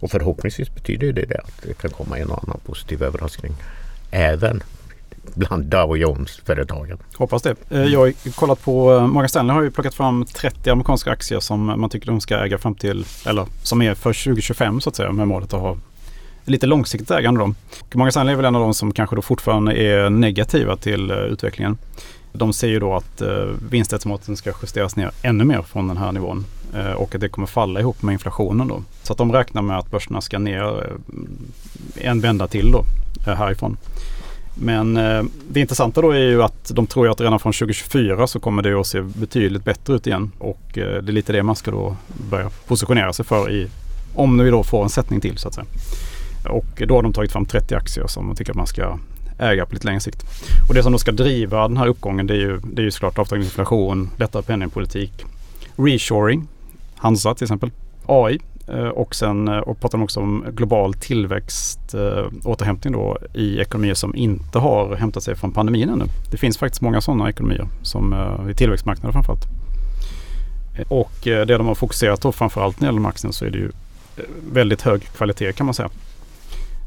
Och 0.00 0.10
förhoppningsvis 0.10 0.74
betyder 0.74 1.12
det, 1.12 1.24
det 1.24 1.38
att 1.38 1.62
det 1.62 1.78
kan 1.78 1.90
komma 1.90 2.18
en 2.18 2.30
och 2.30 2.44
annan 2.44 2.60
positiv 2.66 3.02
överraskning 3.02 3.54
även 4.10 4.62
bland 5.34 5.64
Dow 5.64 5.96
Jones-företagen. 5.96 6.98
Hoppas 7.16 7.42
det. 7.42 7.54
Eh, 7.70 7.84
jag 7.84 8.00
har 8.00 8.30
kollat 8.34 8.62
på, 8.62 8.94
eh, 8.94 9.06
Morgan 9.06 9.28
Stanley 9.28 9.54
har 9.54 9.62
ju 9.62 9.70
plockat 9.70 9.94
fram 9.94 10.24
30 10.24 10.70
amerikanska 10.70 11.10
aktier 11.10 11.40
som 11.40 11.66
man 11.66 11.90
tycker 11.90 12.06
de 12.06 12.20
ska 12.20 12.38
äga 12.38 12.58
fram 12.58 12.74
till, 12.74 13.04
eller 13.26 13.46
som 13.62 13.82
är 13.82 13.94
för 13.94 14.12
2025 14.12 14.80
så 14.80 14.88
att 14.88 14.96
säga 14.96 15.12
med 15.12 15.28
målet 15.28 15.54
att 15.54 15.60
ha 15.60 15.76
lite 16.44 16.66
långsiktigt 16.66 17.10
ägande 17.10 17.40
då. 17.40 17.54
Morgan 17.94 18.12
Stanley 18.12 18.32
är 18.32 18.36
väl 18.36 18.44
en 18.44 18.56
av 18.56 18.62
de 18.62 18.74
som 18.74 18.92
kanske 18.92 19.16
då 19.16 19.22
fortfarande 19.22 19.76
är 19.76 20.10
negativa 20.10 20.76
till 20.76 21.10
eh, 21.10 21.16
utvecklingen. 21.16 21.78
De 22.32 22.52
ser 22.52 22.68
ju 22.68 22.80
då 22.80 22.94
att 22.94 23.22
vinstestimaten 23.70 24.36
ska 24.36 24.52
justeras 24.62 24.96
ner 24.96 25.10
ännu 25.22 25.44
mer 25.44 25.62
från 25.62 25.88
den 25.88 25.96
här 25.96 26.12
nivån 26.12 26.44
och 26.96 27.14
att 27.14 27.20
det 27.20 27.28
kommer 27.28 27.46
falla 27.46 27.80
ihop 27.80 28.02
med 28.02 28.12
inflationen 28.12 28.68
då. 28.68 28.82
Så 29.02 29.12
att 29.12 29.18
de 29.18 29.32
räknar 29.32 29.62
med 29.62 29.78
att 29.78 29.90
börserna 29.90 30.20
ska 30.20 30.38
ner 30.38 30.86
en 31.94 32.20
vända 32.20 32.48
till 32.48 32.72
då 32.72 32.84
härifrån. 33.26 33.76
Men 34.60 34.96
eh, 34.96 35.22
det 35.50 35.60
intressanta 35.60 36.00
då 36.00 36.10
är 36.10 36.18
ju 36.18 36.42
att 36.42 36.70
de 36.74 36.86
tror 36.86 37.10
att 37.10 37.20
redan 37.20 37.38
från 37.38 37.52
2024 37.52 38.26
så 38.26 38.40
kommer 38.40 38.62
det 38.62 38.80
att 38.80 38.86
se 38.86 39.00
betydligt 39.00 39.64
bättre 39.64 39.94
ut 39.94 40.06
igen. 40.06 40.32
Och 40.38 40.78
eh, 40.78 41.02
det 41.02 41.10
är 41.10 41.12
lite 41.12 41.32
det 41.32 41.42
man 41.42 41.56
ska 41.56 41.70
då 41.70 41.96
börja 42.30 42.50
positionera 42.66 43.12
sig 43.12 43.24
för 43.24 43.50
i, 43.50 43.68
om 44.14 44.38
vi 44.38 44.50
då 44.50 44.64
får 44.64 44.82
en 44.82 44.90
sättning 44.90 45.20
till 45.20 45.38
så 45.38 45.48
att 45.48 45.54
säga. 45.54 45.66
Och 46.48 46.82
då 46.86 46.94
har 46.94 47.02
de 47.02 47.12
tagit 47.12 47.32
fram 47.32 47.46
30 47.46 47.74
aktier 47.74 48.06
som 48.06 48.26
de 48.26 48.36
tycker 48.36 48.52
att 48.52 48.56
man 48.56 48.66
ska 48.66 48.98
äga 49.38 49.66
på 49.66 49.74
lite 49.74 49.86
längre 49.86 50.00
sikt. 50.00 50.22
Och 50.68 50.74
det 50.74 50.82
som 50.82 50.92
då 50.92 50.98
ska 50.98 51.12
driva 51.12 51.68
den 51.68 51.76
här 51.76 51.86
uppgången 51.86 52.26
det 52.26 52.34
är 52.34 52.38
ju, 52.38 52.58
det 52.58 52.82
är 52.82 52.84
ju 52.84 52.90
såklart 52.90 53.18
avtagande 53.18 53.44
inflation, 53.44 54.10
lättare 54.16 54.42
penningpolitik, 54.42 55.24
reshoring, 55.76 56.48
Hansa 56.96 57.34
till 57.34 57.44
exempel, 57.44 57.70
AI 58.06 58.40
Eh, 58.72 58.88
och 58.88 59.14
sen 59.14 59.48
eh, 59.48 59.58
och 59.58 59.80
pratar 59.80 59.98
de 59.98 60.04
också 60.04 60.20
om 60.20 60.44
global 60.52 60.94
tillväxt, 60.94 61.94
eh, 61.94 62.26
återhämtning 62.44 62.92
då 62.92 63.18
i 63.34 63.60
ekonomier 63.60 63.94
som 63.94 64.16
inte 64.16 64.58
har 64.58 64.96
hämtat 64.96 65.22
sig 65.22 65.36
från 65.36 65.52
pandemin 65.52 65.88
ännu. 65.88 66.04
Det 66.30 66.36
finns 66.36 66.58
faktiskt 66.58 66.82
många 66.82 67.00
sådana 67.00 67.28
ekonomier 67.28 67.68
som 67.82 68.14
i 68.50 68.54
tillväxtmarknader 68.54 69.12
framförallt. 69.12 69.44
Och 70.88 71.12
det 71.22 71.44
de 71.44 71.66
har 71.66 71.74
fokuserat 71.74 72.20
på 72.20 72.32
framförallt 72.32 72.80
när 72.80 72.86
det 72.86 72.88
gäller 72.88 73.00
marknaden 73.00 73.32
så 73.32 73.44
är 73.44 73.50
det 73.50 73.58
ju 73.58 73.70
väldigt 74.52 74.82
hög 74.82 75.02
kvalitet 75.02 75.52
kan 75.52 75.66
man 75.66 75.74
säga. 75.74 75.88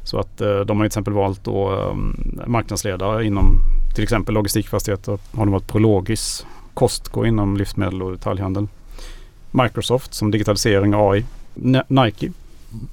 Så 0.04 0.20
att 0.20 0.38
de 0.38 0.48
har 0.48 0.66
till 0.66 0.86
exempel 0.86 1.14
valt 1.14 1.44
då 1.44 1.94
marknadsledare 2.46 3.26
inom 3.26 3.56
till 3.96 4.04
exempel 4.04 4.34
logistikfastigheter. 4.36 5.20
Har 5.32 5.46
de 5.46 5.52
varit 5.52 5.68
Prologis, 5.68 6.46
Costco 6.74 7.26
inom 7.26 7.58
livsmedel 7.58 8.02
och 8.04 8.12
detaljhandel. 8.12 8.68
Microsoft 9.52 10.14
som 10.14 10.32
digitalisering 10.32 10.96
och 10.96 11.14
AI 11.14 11.26
Nike, 11.88 12.32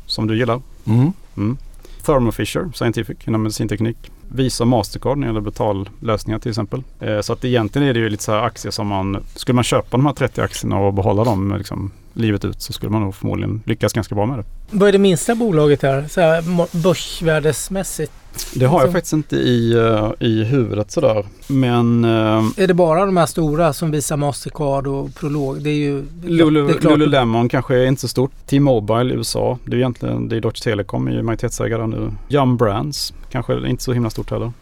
som 0.07 0.27
du 0.27 0.37
gillar. 0.37 0.63
Mm. 0.85 1.13
Mm. 1.37 1.57
Thermo 2.03 2.33
Fisher 2.33 2.71
Scientific 2.75 3.29
inom 3.29 3.43
medicinteknik. 3.43 4.11
Visa 4.29 4.65
Mastercard 4.65 5.19
när 5.19 5.27
det 5.27 5.29
gäller 5.29 5.41
betallösningar 5.41 6.39
till 6.39 6.51
exempel. 6.51 6.83
Eh, 7.01 7.21
så 7.21 7.33
att 7.33 7.45
egentligen 7.45 7.89
är 7.89 7.95
det 7.95 8.01
ju 8.01 8.09
lite 8.09 8.23
så 8.23 8.33
här 8.33 8.43
aktier 8.43 8.73
som 8.73 8.87
man, 8.87 9.25
skulle 9.35 9.55
man 9.55 9.65
köpa 9.65 9.97
de 9.97 10.07
här 10.07 10.13
30 10.13 10.41
aktierna 10.41 10.79
och 10.79 10.95
behålla 10.95 11.25
dem 11.25 11.55
liksom, 11.59 11.91
livet 12.13 12.45
ut 12.45 12.63
så 12.63 12.73
skulle 12.73 12.93
man 12.93 13.03
nog 13.03 13.15
förmodligen 13.15 13.63
lyckas 13.67 13.93
ganska 13.93 14.15
bra 14.15 14.27
med 14.27 14.39
det. 14.39 14.45
Vad 14.71 14.89
är 14.89 14.93
det 14.93 14.99
minsta 14.99 15.35
bolaget 15.35 15.83
här, 15.83 16.07
så 16.09 16.21
här 16.21 16.43
börsvärdesmässigt? 16.83 18.13
Det 18.55 18.65
har 18.65 18.75
jag 18.75 18.83
alltså- 18.83 18.93
faktiskt 18.93 19.13
inte 19.13 19.37
i, 19.37 19.75
uh, 19.75 20.13
i 20.19 20.45
huvudet 20.45 20.91
sådär. 20.91 21.27
Men... 21.47 22.05
Uh, 22.05 22.45
är 22.57 22.67
det 22.67 22.75
bara 22.75 23.07
de 23.07 23.17
här 23.17 23.27
stora 23.27 23.73
som 23.73 23.91
visar 23.91 24.17
Mastercard 24.17 24.87
och 24.87 25.15
Prolog? 25.15 25.63
Det 25.63 25.71
är 25.71 25.75
ju... 25.75 26.05
Lulu, 26.23 26.67
det 26.67 26.73
är 26.73 26.79
klart. 26.79 26.99
Lululemon 26.99 27.49
kanske 27.49 27.77
är 27.77 27.87
inte 27.87 28.01
så 28.01 28.09
stort. 28.09 28.33
T-Mobile 28.47 29.15
i 29.15 29.17
USA. 29.17 29.59
Det 29.65 29.77
är 29.77 29.79
egentligen, 29.79 30.29
det 30.29 30.37
är 30.37 30.41
Deutsche 30.41 30.65
Telekom 30.65 31.09
är 31.09 31.23
majoritetsägare 31.23 31.87
nu. 31.87 32.13
Yum 32.29 32.57
Brands 32.57 33.13
kanske 33.31 33.69
inte 33.69 33.83
så 33.83 33.93
himla 33.93 34.11
stort 34.11 34.31
heller. 34.31 34.53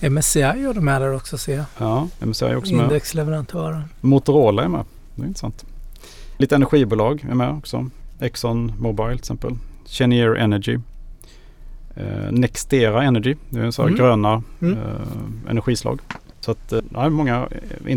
MSCI 0.00 0.40
är 0.40 0.74
de 0.74 0.88
här 0.88 1.00
där 1.00 1.14
också 1.14 1.38
ser 1.38 1.56
jag. 1.56 1.64
Ja, 1.78 2.08
MSCI 2.18 2.44
är 2.44 2.56
också 2.56 2.74
med. 2.74 2.84
Indexleverantören. 2.84 3.82
Motorola 4.00 4.64
är 4.64 4.68
med. 4.68 4.84
Det 5.14 5.22
är 5.22 5.26
intressant. 5.26 5.64
Lite 6.36 6.54
energibolag 6.54 7.26
är 7.30 7.34
med 7.34 7.50
också. 7.50 7.90
Exxon 8.20 8.72
Mobil 8.78 9.06
till 9.06 9.18
exempel. 9.18 9.56
Cheniere 9.86 10.40
Energy. 10.40 10.78
Eh, 11.96 12.30
Nextera 12.30 13.02
Energy. 13.02 13.34
Det 13.50 13.60
är 13.60 13.70
så 13.70 13.82
mm. 13.82 13.94
gröna 13.94 14.42
mm. 14.60 14.78
Eh, 14.78 15.50
energislag. 15.50 16.00
Så 16.40 16.50
att, 16.50 16.72
eh, 16.72 17.08
många. 17.08 17.48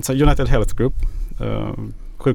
United 0.10 0.48
Health 0.48 0.76
Group. 0.76 0.94
Eh, 1.42 1.70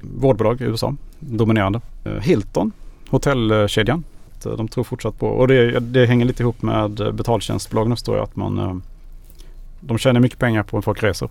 vårdbolag 0.03 0.61
i 0.61 0.65
USA. 0.65 0.95
Dominerande. 1.19 1.81
Eh, 2.05 2.13
Hilton. 2.13 2.73
Hotellkedjan. 3.09 4.05
Eh, 4.45 4.53
de 4.53 4.69
tror 4.69 4.85
fortsatt 4.85 5.19
på 5.19 5.27
och 5.27 5.49
det, 5.49 5.81
det 5.81 6.07
hänger 6.07 6.25
lite 6.25 6.43
ihop 6.43 6.63
med 6.63 7.15
betaltjänstbolagen 7.15 7.97
förstår 7.97 8.17
jag 8.17 8.25
att 8.25 8.37
man 8.37 8.59
eh, 8.59 8.77
de 9.81 9.99
tjänar 9.99 10.21
mycket 10.21 10.39
pengar 10.39 10.63
på 10.63 10.79
att 10.79 10.85
folk 10.85 11.03
reser. 11.03 11.29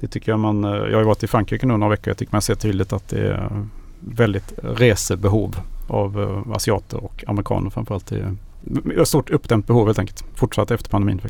Det 0.00 0.06
tycker 0.06 0.32
jag 0.32 0.38
man, 0.38 0.62
jag 0.62 0.96
har 0.96 1.02
varit 1.02 1.22
i 1.22 1.26
Frankrike 1.26 1.66
nu 1.66 1.76
några 1.76 1.90
veckor. 1.90 2.08
Jag 2.08 2.16
tycker 2.16 2.32
man 2.32 2.42
ser 2.42 2.54
tydligt 2.54 2.92
att 2.92 3.08
det 3.08 3.28
är 3.28 3.66
väldigt 4.00 4.52
resebehov 4.62 5.56
av 5.86 6.44
asiater 6.54 7.04
och 7.04 7.24
amerikaner 7.26 7.70
framförallt. 7.70 8.06
Det 8.06 8.18
är 8.18 9.00
ett 9.00 9.08
stort 9.08 9.30
uppdämt 9.30 9.66
behov 9.66 9.86
helt 9.86 9.98
enkelt. 9.98 10.24
Fortsatt 10.34 10.70
efter 10.70 10.90
pandemin. 10.90 11.20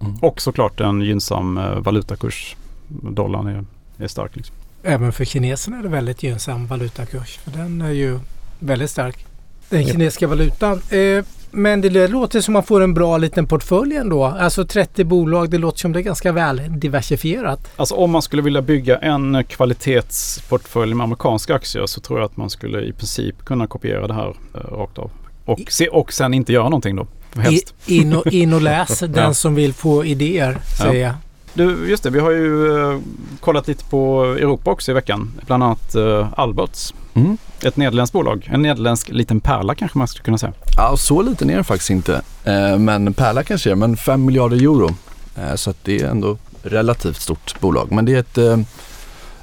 Mm. 0.00 0.16
Och 0.16 0.40
såklart 0.40 0.80
en 0.80 1.00
gynnsam 1.00 1.60
valutakurs. 1.78 2.56
Dollarn 2.88 3.46
är, 3.46 3.64
är 3.98 4.08
stark. 4.08 4.36
Liksom. 4.36 4.56
Även 4.82 5.12
för 5.12 5.24
kineserna 5.24 5.78
är 5.78 5.82
det 5.82 5.88
väldigt 5.88 6.22
gynnsam 6.22 6.66
valutakurs. 6.66 7.38
För 7.38 7.50
den 7.50 7.80
är 7.80 7.90
ju 7.90 8.18
väldigt 8.58 8.90
stark. 8.90 9.26
Den 9.72 9.86
kinesiska 9.86 10.26
valutan. 10.26 10.80
Eh, 10.90 11.24
men 11.50 11.80
det 11.80 12.08
låter 12.08 12.40
som 12.40 12.52
man 12.54 12.62
får 12.62 12.80
en 12.80 12.94
bra 12.94 13.18
liten 13.18 13.46
portfölj 13.46 13.96
ändå. 13.96 14.24
Alltså 14.24 14.64
30 14.64 15.04
bolag, 15.04 15.50
det 15.50 15.58
låter 15.58 15.78
som 15.78 15.92
det 15.92 16.00
är 16.00 16.02
ganska 16.02 16.32
väl 16.32 16.62
diversifierat. 16.68 17.72
Alltså 17.76 17.94
om 17.94 18.10
man 18.10 18.22
skulle 18.22 18.42
vilja 18.42 18.62
bygga 18.62 18.98
en 18.98 19.44
kvalitetsportfölj 19.44 20.94
med 20.94 21.04
amerikanska 21.04 21.54
aktier 21.54 21.86
så 21.86 22.00
tror 22.00 22.18
jag 22.18 22.26
att 22.26 22.36
man 22.36 22.50
skulle 22.50 22.80
i 22.80 22.92
princip 22.92 23.44
kunna 23.44 23.66
kopiera 23.66 24.06
det 24.06 24.14
här 24.14 24.34
eh, 24.54 24.58
rakt 24.58 24.98
av. 24.98 25.10
Och, 25.44 25.60
se, 25.68 25.88
och 25.88 26.12
sen 26.12 26.34
inte 26.34 26.52
göra 26.52 26.64
någonting 26.64 26.96
då. 26.96 27.06
Helst. 27.34 27.74
in, 27.86 28.16
och, 28.16 28.26
in 28.26 28.52
och 28.52 28.62
läs 28.62 28.98
den 29.00 29.14
ja. 29.14 29.34
som 29.34 29.54
vill 29.54 29.72
få 29.72 30.04
idéer, 30.04 30.58
säger 30.78 31.02
ja. 31.02 31.06
jag. 31.06 31.14
Du, 31.54 31.88
just 31.90 32.02
det, 32.02 32.10
vi 32.10 32.20
har 32.20 32.30
ju 32.30 32.68
uh, 32.68 33.00
kollat 33.40 33.68
lite 33.68 33.84
på 33.84 34.24
Europa 34.24 34.70
också 34.70 34.90
i 34.90 34.94
veckan. 34.94 35.32
Bland 35.46 35.62
annat 35.62 35.96
Alberts. 36.36 36.94
Mm. 37.14 37.38
Ett 37.62 37.76
nederländskt 37.76 38.12
bolag. 38.12 38.50
En 38.52 38.62
nederländsk 38.62 39.08
liten 39.08 39.40
pärla 39.40 39.74
kanske 39.74 39.98
man 39.98 40.08
skulle 40.08 40.24
kunna 40.24 40.38
säga. 40.38 40.52
Ja, 40.76 40.96
så 40.96 41.22
liten 41.22 41.50
är 41.50 41.54
den 41.54 41.64
faktiskt 41.64 41.90
inte. 41.90 42.22
Eh, 42.44 42.78
men 42.78 43.14
pärla 43.14 43.42
kanske 43.42 43.70
är 43.70 43.74
men 43.74 43.96
5 43.96 44.24
miljarder 44.24 44.56
euro. 44.56 44.90
Eh, 45.36 45.54
så 45.54 45.70
att 45.70 45.84
det 45.84 46.00
är 46.00 46.08
ändå 46.08 46.38
relativt 46.62 47.20
stort 47.20 47.60
bolag. 47.60 47.92
Men 47.92 48.04
det 48.04 48.14
är 48.14 48.18
ett 48.18 48.38
eh, 48.38 48.58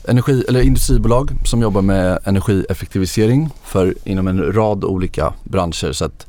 energi, 0.08 0.44
eller 0.48 0.62
industribolag 0.62 1.32
som 1.46 1.62
jobbar 1.62 1.82
med 1.82 2.20
energieffektivisering 2.26 3.50
för 3.64 3.96
inom 4.04 4.28
en 4.28 4.54
rad 4.54 4.84
olika 4.84 5.34
branscher. 5.44 5.92
Så 5.92 6.06
att 6.06 6.28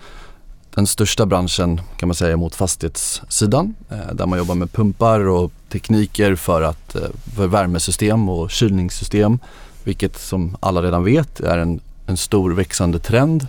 den 0.75 0.87
största 0.87 1.27
branschen 1.27 1.81
kan 1.97 2.09
man 2.09 2.15
säga 2.15 2.33
är 2.33 2.37
mot 2.37 2.55
fastighetssidan 2.55 3.75
där 4.13 4.27
man 4.27 4.39
jobbar 4.39 4.55
med 4.55 4.73
pumpar 4.73 5.21
och 5.21 5.53
tekniker 5.69 6.35
för, 6.35 6.63
att, 6.63 6.97
för 7.37 7.47
värmesystem 7.47 8.29
och 8.29 8.51
kylningssystem. 8.51 9.39
Vilket 9.85 10.19
som 10.19 10.57
alla 10.61 10.83
redan 10.83 11.05
vet 11.05 11.41
är 11.41 11.59
en, 11.59 11.81
en 12.07 12.17
stor 12.17 12.51
växande 12.51 12.99
trend 12.99 13.47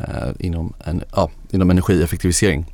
eh, 0.00 0.30
inom, 0.38 0.72
en, 0.84 1.02
ja, 1.14 1.30
inom 1.50 1.70
energieffektivisering. 1.70 2.64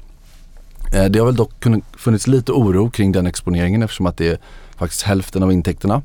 Eh, 0.95 1.05
det 1.05 1.19
har 1.19 1.27
väl 1.27 1.37
dock 1.37 1.64
funnits 1.97 2.27
lite 2.27 2.53
oro 2.53 2.90
kring 2.90 3.12
den 3.12 3.27
exponeringen 3.27 3.83
eftersom 3.83 4.07
att 4.07 4.16
det 4.16 4.29
är 4.29 4.38
faktiskt 4.77 5.03
hälften 5.03 5.42
av 5.42 5.53
intäkterna. 5.53 6.03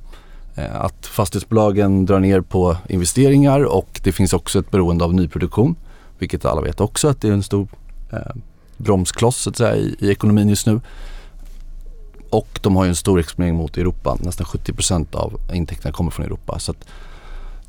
Eh, 0.55 0.81
att 0.81 1.05
fastighetsbolagen 1.05 2.05
drar 2.05 2.19
ner 2.19 2.41
på 2.41 2.77
investeringar 2.89 3.63
och 3.63 3.99
det 4.03 4.11
finns 4.11 4.33
också 4.33 4.59
ett 4.59 4.71
beroende 4.71 5.05
av 5.05 5.13
nyproduktion. 5.13 5.75
Vilket 6.19 6.45
alla 6.45 6.61
vet 6.61 6.81
också 6.81 7.07
att 7.07 7.21
det 7.21 7.27
är 7.27 7.31
en 7.31 7.43
stor 7.43 7.67
eh, 8.11 8.19
bromskloss 8.77 9.37
så 9.37 9.49
att 9.49 9.57
säga, 9.57 9.75
i, 9.75 9.95
i, 9.99 10.11
ekonomin 10.11 10.49
just 10.49 10.67
nu. 10.67 10.81
Och 12.31 12.59
de 12.61 12.75
har 12.75 12.83
ju 12.83 12.89
en 12.89 12.95
stor 12.95 13.19
exponering 13.19 13.55
mot 13.55 13.77
Europa. 13.77 14.17
Nästan 14.19 14.45
70% 14.45 15.15
av 15.15 15.39
intäkterna 15.53 15.93
kommer 15.93 16.11
från 16.11 16.25
Europa. 16.25 16.59
Så 16.59 16.73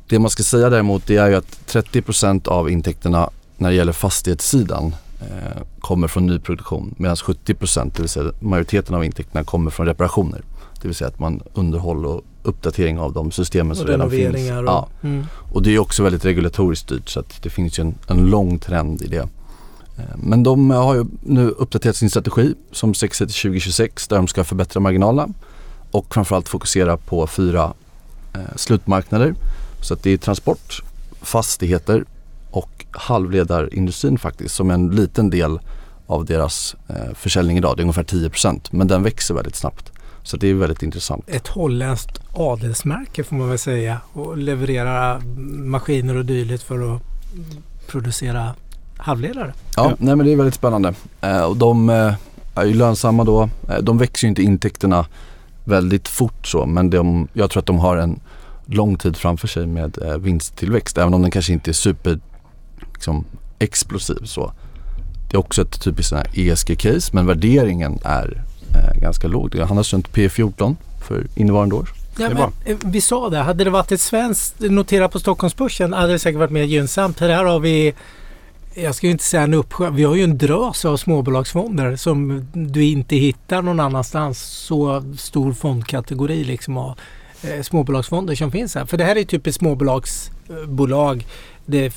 det 0.07 0.19
man 0.19 0.29
ska 0.29 0.43
säga 0.43 0.69
däremot 0.69 1.07
det 1.07 1.17
är 1.17 1.29
ju 1.29 1.35
att 1.35 1.59
30% 1.67 2.47
av 2.47 2.69
intäkterna 2.69 3.29
när 3.57 3.69
det 3.69 3.75
gäller 3.75 3.93
fastighetssidan 3.93 4.95
eh, 5.21 5.61
kommer 5.79 6.07
från 6.07 6.25
nyproduktion 6.25 6.95
medan 6.97 7.15
70% 7.15 7.91
det 7.95 7.99
vill 7.99 8.09
säga 8.09 8.31
majoriteten 8.39 8.95
av 8.95 9.05
intäkterna 9.05 9.43
kommer 9.43 9.71
från 9.71 9.85
reparationer. 9.85 10.41
Det 10.81 10.87
vill 10.87 10.95
säga 10.95 11.07
att 11.07 11.19
man 11.19 11.41
underhåll 11.53 12.05
och 12.05 12.21
uppdatering 12.43 12.99
av 12.99 13.13
de 13.13 13.31
systemen 13.31 13.75
som 13.75 13.87
redan 13.87 14.11
finns. 14.11 14.35
Och, 14.35 14.65
ja. 14.65 14.87
Mm. 15.03 15.25
och 15.53 15.61
det 15.61 15.75
är 15.75 15.79
också 15.79 16.03
väldigt 16.03 16.25
regulatoriskt 16.25 16.85
styrt 16.85 17.09
så 17.09 17.19
att 17.19 17.43
det 17.43 17.49
finns 17.49 17.79
ju 17.79 17.81
en, 17.81 17.95
en 18.07 18.25
lång 18.25 18.59
trend 18.59 19.01
i 19.01 19.07
det. 19.07 19.27
Eh, 19.97 20.03
men 20.17 20.43
de 20.43 20.69
har 20.69 20.95
ju 20.95 21.05
nu 21.21 21.49
uppdaterat 21.49 21.95
sin 21.95 22.09
strategi 22.09 22.55
som 22.71 22.93
sträcker 22.93 23.15
sig 23.15 23.27
till 23.27 23.35
2026 23.35 24.07
där 24.07 24.15
de 24.15 24.27
ska 24.27 24.43
förbättra 24.43 24.79
marginalerna 24.79 25.33
och 25.91 26.13
framförallt 26.13 26.49
fokusera 26.49 26.97
på 26.97 27.27
fyra 27.27 27.73
eh, 28.33 28.39
slutmarknader. 28.55 29.35
Så 29.81 29.93
att 29.93 30.03
det 30.03 30.11
är 30.11 30.17
transport, 30.17 30.83
fastigheter 31.21 32.05
och 32.51 32.85
halvledarindustrin 32.91 34.17
faktiskt 34.17 34.55
som 34.55 34.69
är 34.69 34.73
en 34.73 34.89
liten 34.89 35.29
del 35.29 35.59
av 36.07 36.25
deras 36.25 36.75
eh, 36.87 37.13
försäljning 37.13 37.57
idag. 37.57 37.77
Det 37.77 37.81
är 37.81 37.83
ungefär 37.83 38.03
10% 38.03 38.67
men 38.71 38.87
den 38.87 39.03
växer 39.03 39.33
väldigt 39.33 39.55
snabbt. 39.55 39.91
Så 40.23 40.37
det 40.37 40.47
är 40.47 40.53
väldigt 40.53 40.83
intressant. 40.83 41.23
Ett 41.27 41.47
holländskt 41.47 42.19
adelsmärke 42.33 43.23
får 43.23 43.35
man 43.35 43.49
väl 43.49 43.57
säga 43.57 43.97
och 44.13 44.37
leverera 44.37 45.21
maskiner 45.45 46.15
och 46.15 46.25
dylikt 46.25 46.63
för 46.63 46.95
att 46.95 47.01
producera 47.87 48.55
halvledare. 49.03 49.53
Ja, 49.75 49.89
ja. 49.89 49.95
Nej, 49.99 50.15
men 50.15 50.25
det 50.25 50.31
är 50.31 50.35
väldigt 50.35 50.55
spännande. 50.55 50.93
Eh, 51.21 51.43
och 51.43 51.57
de 51.57 51.89
eh, 51.89 52.13
är 52.55 52.65
ju 52.65 52.73
lönsamma 52.73 53.23
då. 53.23 53.49
Eh, 53.69 53.77
de 53.81 53.97
växer 53.97 54.27
ju 54.27 54.29
inte 54.29 54.43
intäkterna 54.43 55.05
väldigt 55.63 56.07
fort 56.07 56.47
så 56.47 56.65
men 56.65 56.89
de, 56.89 57.27
jag 57.33 57.49
tror 57.49 57.61
att 57.61 57.65
de 57.65 57.79
har 57.79 57.97
en 57.97 58.19
lång 58.65 58.97
tid 58.97 59.17
framför 59.17 59.47
sig 59.47 59.65
med 59.65 59.97
eh, 60.01 60.17
vinsttillväxt 60.17 60.97
även 60.97 61.13
om 61.13 61.21
den 61.21 61.31
kanske 61.31 61.53
inte 61.53 61.71
är 61.71 61.73
super 61.73 62.19
liksom, 62.93 63.25
explosiv 63.59 64.23
så. 64.25 64.53
Det 65.29 65.35
är 65.35 65.39
också 65.39 65.61
ett 65.61 65.83
typiskt 65.83 66.13
ESG-case 66.33 67.09
men 67.13 67.25
värderingen 67.25 67.99
är 68.03 68.43
eh, 68.73 69.01
ganska 69.01 69.27
låg. 69.27 69.51
Det 69.51 69.65
handlas 69.65 69.93
runt 69.93 70.13
P14 70.13 70.75
för 71.07 71.27
innevarande 71.35 71.75
år. 71.75 71.89
Ja, 72.17 72.29
men, 72.29 72.77
vi 72.91 73.01
sa 73.01 73.29
det, 73.29 73.37
hade 73.37 73.63
det 73.63 73.69
varit 73.69 73.91
ett 73.91 74.01
svenskt 74.01 74.59
noterat 74.59 75.11
på 75.11 75.19
Stockholmsbörsen 75.19 75.93
hade 75.93 76.13
det 76.13 76.19
säkert 76.19 76.39
varit 76.39 76.51
mer 76.51 76.63
gynnsamt. 76.63 77.19
Här 77.19 77.43
har 77.43 77.59
vi 77.59 77.93
jag 78.75 78.95
ska 78.95 79.07
ju 79.07 79.11
inte 79.11 79.23
säga 79.23 79.43
en 79.43 79.53
uppsjö. 79.53 79.89
Vi 79.89 80.03
har 80.03 80.15
ju 80.15 80.23
en 80.23 80.37
drös 80.37 80.85
av 80.85 80.97
småbolagsfonder 80.97 81.95
som 81.95 82.47
du 82.53 82.83
inte 82.83 83.15
hittar 83.15 83.61
någon 83.61 83.79
annanstans. 83.79 84.39
Så 84.41 85.03
stor 85.17 85.53
fondkategori 85.53 86.43
liksom 86.43 86.77
av 86.77 86.99
eh, 87.43 87.61
småbolagsfonder 87.61 88.35
som 88.35 88.51
finns 88.51 88.75
här. 88.75 88.85
För 88.85 88.97
det 88.97 89.03
här 89.03 89.15
är 89.15 89.23
typ 89.23 89.47
ett 89.47 89.55
småbolagsbolag. 89.55 91.27
Det 91.65 91.85
är 91.85 91.89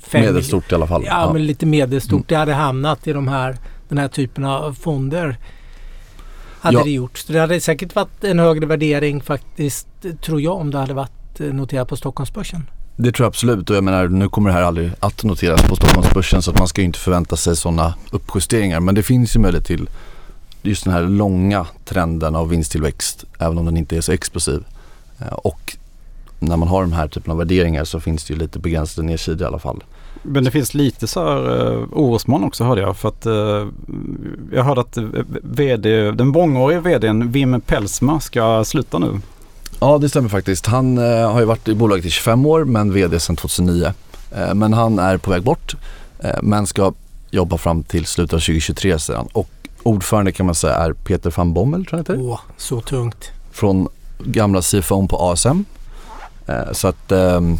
fem, 0.00 0.20
medelstort 0.20 0.72
i 0.72 0.74
alla 0.74 0.86
fall. 0.86 1.02
Ja, 1.06 1.20
ja. 1.26 1.32
men 1.32 1.46
lite 1.46 1.66
medelstort. 1.66 2.12
Mm. 2.12 2.24
Det 2.28 2.36
hade 2.36 2.54
hamnat 2.54 3.06
i 3.06 3.12
de 3.12 3.28
här, 3.28 3.56
den 3.88 3.98
här 3.98 4.08
typen 4.08 4.44
av 4.44 4.72
fonder. 4.74 5.36
Hade 6.60 6.78
ja. 6.78 6.84
det 6.84 6.90
gjort. 6.90 7.18
Så 7.18 7.32
det 7.32 7.40
hade 7.40 7.60
säkert 7.60 7.94
varit 7.94 8.24
en 8.24 8.38
högre 8.38 8.66
värdering 8.66 9.20
faktiskt 9.20 9.88
tror 10.20 10.40
jag 10.40 10.56
om 10.56 10.70
det 10.70 10.78
hade 10.78 10.94
varit 10.94 11.40
eh, 11.40 11.46
noterat 11.46 11.88
på 11.88 11.96
Stockholmsbörsen. 11.96 12.62
Det 12.96 13.12
tror 13.12 13.24
jag 13.24 13.28
absolut 13.28 13.70
och 13.70 13.76
jag 13.76 13.84
menar 13.84 14.08
nu 14.08 14.28
kommer 14.28 14.50
det 14.50 14.54
här 14.54 14.62
aldrig 14.62 14.92
att 15.00 15.24
noteras 15.24 15.62
på 15.62 15.76
Stockholmsbörsen 15.76 16.42
så 16.42 16.50
att 16.50 16.58
man 16.58 16.68
ska 16.68 16.80
ju 16.80 16.84
inte 16.84 16.98
förvänta 16.98 17.36
sig 17.36 17.56
sådana 17.56 17.94
uppjusteringar. 18.10 18.80
Men 18.80 18.94
det 18.94 19.02
finns 19.02 19.36
ju 19.36 19.40
möjlighet 19.40 19.66
till 19.66 19.88
just 20.62 20.84
den 20.84 20.92
här 20.92 21.02
långa 21.02 21.66
trenden 21.84 22.36
av 22.36 22.48
vinsttillväxt 22.48 23.24
även 23.38 23.58
om 23.58 23.64
den 23.64 23.76
inte 23.76 23.96
är 23.96 24.00
så 24.00 24.12
explosiv. 24.12 24.64
Eh, 25.18 25.32
och 25.32 25.76
när 26.38 26.56
man 26.56 26.68
har 26.68 26.82
de 26.82 26.92
här 26.92 27.08
typen 27.08 27.32
av 27.32 27.38
värderingar 27.38 27.84
så 27.84 28.00
finns 28.00 28.24
det 28.24 28.34
ju 28.34 28.40
lite 28.40 28.58
begränsade 28.58 29.06
nedsidor 29.06 29.42
i 29.42 29.44
alla 29.44 29.58
fall. 29.58 29.84
Men 30.22 30.44
det 30.44 30.50
finns 30.50 30.74
lite 30.74 31.06
så 31.06 31.20
här 31.20 31.66
uh, 31.72 31.84
orosmoln 31.92 32.44
också 32.44 32.64
hörde 32.64 32.80
jag. 32.80 32.96
För 32.96 33.08
att 33.08 33.26
uh, 33.26 33.68
jag 34.52 34.64
hörde 34.64 34.80
att 34.80 34.98
vd, 35.42 36.10
den 36.10 36.28
mångåriga 36.28 36.80
vdn 36.80 37.32
Wim 37.32 37.60
Pelsma 37.60 38.20
ska 38.20 38.64
sluta 38.64 38.98
nu. 38.98 39.20
Ja 39.80 39.98
det 39.98 40.08
stämmer 40.08 40.28
faktiskt. 40.28 40.66
Han 40.66 40.98
uh, 40.98 41.30
har 41.30 41.40
ju 41.40 41.46
varit 41.46 41.68
i 41.68 41.74
bolaget 41.74 42.04
i 42.04 42.10
25 42.10 42.46
år 42.46 42.64
men 42.64 42.92
vd 42.92 43.20
sedan 43.20 43.36
2009. 43.36 43.92
Uh, 44.36 44.54
men 44.54 44.72
han 44.72 44.98
är 44.98 45.16
på 45.18 45.30
väg 45.30 45.42
bort 45.42 45.74
uh, 46.24 46.30
men 46.42 46.66
ska 46.66 46.92
jobba 47.30 47.58
fram 47.58 47.82
till 47.82 48.06
slutet 48.06 48.32
av 48.32 48.38
2023 48.38 48.98
sedan. 48.98 49.28
Och 49.32 49.50
ordförande 49.82 50.32
kan 50.32 50.46
man 50.46 50.54
säga 50.54 50.74
är 50.74 50.92
Peter 50.92 51.32
van 51.36 51.52
Bommel 51.52 51.86
tror 51.86 51.98
jag 51.98 52.14
heter. 52.14 52.30
Åh, 52.30 52.40
så 52.56 52.80
tungt. 52.80 53.30
Från 53.52 53.88
gamla 54.18 54.62
CFO 54.62 55.08
på 55.08 55.16
ASM. 55.32 55.64
så 56.72 56.88
att 56.88 57.12
um, 57.12 57.58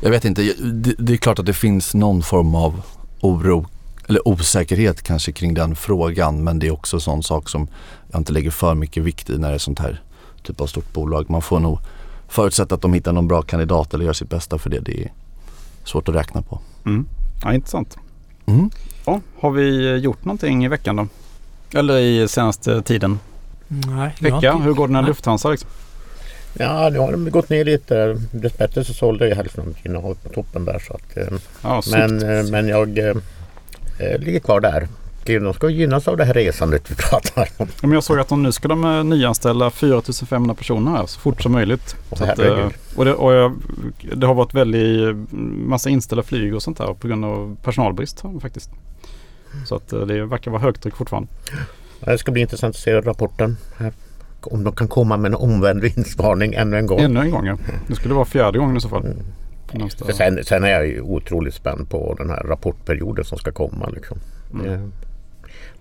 jag 0.00 0.10
vet 0.10 0.24
inte, 0.24 0.42
det, 0.60 0.94
det, 0.98 1.12
är 1.12 1.16
klart 1.16 1.38
att 1.38 1.46
det 1.46 1.52
finns 1.52 1.94
någon 1.94 2.22
form 2.22 2.54
av 2.54 2.82
oro 3.20 3.66
eller 4.08 4.28
osäkerhet 4.28 5.02
kanske 5.02 5.32
kring 5.32 5.54
den 5.54 5.76
frågan 5.76 6.44
men 6.44 6.58
det 6.58 6.66
är 6.66 6.70
också 6.70 6.96
en 6.96 7.00
sån 7.00 7.22
sak 7.22 7.48
som 7.48 7.68
jag 8.10 8.20
inte 8.20 8.32
lägger 8.32 8.50
för 8.50 8.74
mycket 8.74 9.02
vikt 9.02 9.30
i 9.30 9.38
när 9.38 9.48
det 9.48 9.54
är 9.54 9.58
sånt 9.58 9.78
här 9.78 10.02
typ 10.42 10.60
av 10.60 10.66
stort 10.66 10.92
bolag. 10.92 11.30
Man 11.30 11.42
får 11.42 11.60
nog 11.60 11.78
förutsätta 12.28 12.74
att 12.74 12.82
de 12.82 12.94
hittar 12.94 13.12
någon 13.12 13.28
bra 13.28 13.42
kandidat 13.42 13.94
eller 13.94 14.04
gör 14.04 14.12
sitt 14.12 14.30
bästa 14.30 14.58
för 14.58 14.70
det. 14.70 14.80
Det 14.80 15.02
är 15.02 15.12
svårt 15.84 16.08
att 16.08 16.14
räkna 16.14 16.42
på. 16.42 16.60
Mm. 16.86 17.06
Ja, 17.42 17.54
intressant. 17.54 17.98
Mm. 18.46 18.70
Ja, 19.06 19.20
har 19.40 19.50
vi 19.50 19.96
gjort 19.96 20.24
någonting 20.24 20.64
i 20.64 20.68
veckan 20.68 20.96
då? 20.96 21.06
Eller 21.78 21.98
i 21.98 22.28
senaste 22.28 22.82
tiden? 22.82 23.18
Nej. 23.68 24.14
Vecka, 24.20 24.56
hur 24.56 24.72
går 24.72 24.86
det 24.86 24.92
med 24.92 25.04
Lufthansa 25.04 25.50
liksom? 25.50 25.70
Ja, 26.54 26.88
nu 26.92 26.98
har 26.98 27.12
de 27.12 27.30
gått 27.30 27.48
ner 27.48 27.64
lite. 27.64 28.20
Dessbättre 28.30 28.84
så 28.84 28.94
sålde 28.94 29.28
jag 29.28 29.36
hälften 29.36 29.64
av 29.64 29.74
innehavet 29.82 30.22
på 30.22 30.28
toppen 30.28 30.64
där. 30.64 30.78
Så 30.78 30.94
att, 30.94 31.16
eh, 31.16 31.38
ja, 31.62 31.82
men, 31.90 32.22
eh, 32.22 32.44
men 32.44 32.68
jag 32.68 32.98
eh, 32.98 33.14
ligger 34.18 34.40
kvar 34.40 34.60
där. 34.60 34.88
De 35.26 35.54
ska 35.54 35.68
gynnas 35.68 36.08
av 36.08 36.16
det 36.16 36.24
här 36.24 36.34
resandet 36.34 36.90
vi 36.90 36.94
pratar 36.94 37.48
om. 37.56 37.68
Men 37.82 37.92
jag 37.92 38.04
såg 38.04 38.18
att 38.18 38.28
de 38.28 38.42
nu 38.42 38.52
ska 38.52 38.68
de 38.68 39.08
nyanställa 39.08 39.70
4500 39.70 40.54
personer 40.54 40.90
här 40.90 41.06
så 41.06 41.20
fort 41.20 41.42
som 41.42 41.52
möjligt. 41.52 41.96
Så 42.12 42.24
att, 42.24 42.38
och 42.96 43.04
det, 43.04 43.14
och 43.14 43.32
jag, 43.32 43.52
det 44.14 44.26
har 44.26 44.34
varit 44.34 44.54
väldigt 44.54 45.16
massa 45.66 45.90
inställda 45.90 46.22
flyg 46.22 46.54
och 46.54 46.62
sånt 46.62 46.78
där 46.78 46.94
på 46.94 47.08
grund 47.08 47.24
av 47.24 47.56
personalbrist 47.62 48.22
faktiskt. 48.40 48.70
Så 49.66 49.76
att 49.76 49.88
det 49.88 50.26
verkar 50.26 50.50
vara 50.50 50.62
högtryck 50.62 50.96
fortfarande. 50.96 51.28
Det 52.00 52.18
ska 52.18 52.32
bli 52.32 52.42
intressant 52.42 52.74
att 52.74 52.80
se 52.80 53.00
rapporten. 53.00 53.56
Här 53.76 53.92
om 54.46 54.64
de 54.64 54.72
kan 54.72 54.88
komma 54.88 55.16
med 55.16 55.28
en 55.28 55.34
omvänd 55.34 55.80
vinstvarning 55.80 56.54
ännu 56.54 56.76
en 56.78 56.86
gång. 56.86 57.00
Ännu 57.00 57.20
en 57.20 57.30
gång 57.30 57.46
ja. 57.46 57.56
Det 57.86 57.94
skulle 57.94 58.14
vara 58.14 58.24
fjärde 58.24 58.58
gången 58.58 58.76
i 58.76 58.80
så 58.80 58.88
fall. 58.88 59.04
Mm. 59.04 59.90
Sen, 59.90 60.44
sen, 60.44 60.64
är 60.64 60.68
jag 60.68 60.86
ju 60.86 61.00
otroligt 61.00 61.54
spänd 61.54 61.90
på 61.90 62.14
den 62.18 62.30
här 62.30 62.42
rapportperioden 62.42 63.24
som 63.24 63.38
ska 63.38 63.52
komma. 63.52 63.88
Liksom. 63.88 64.18
Mm. 64.52 64.92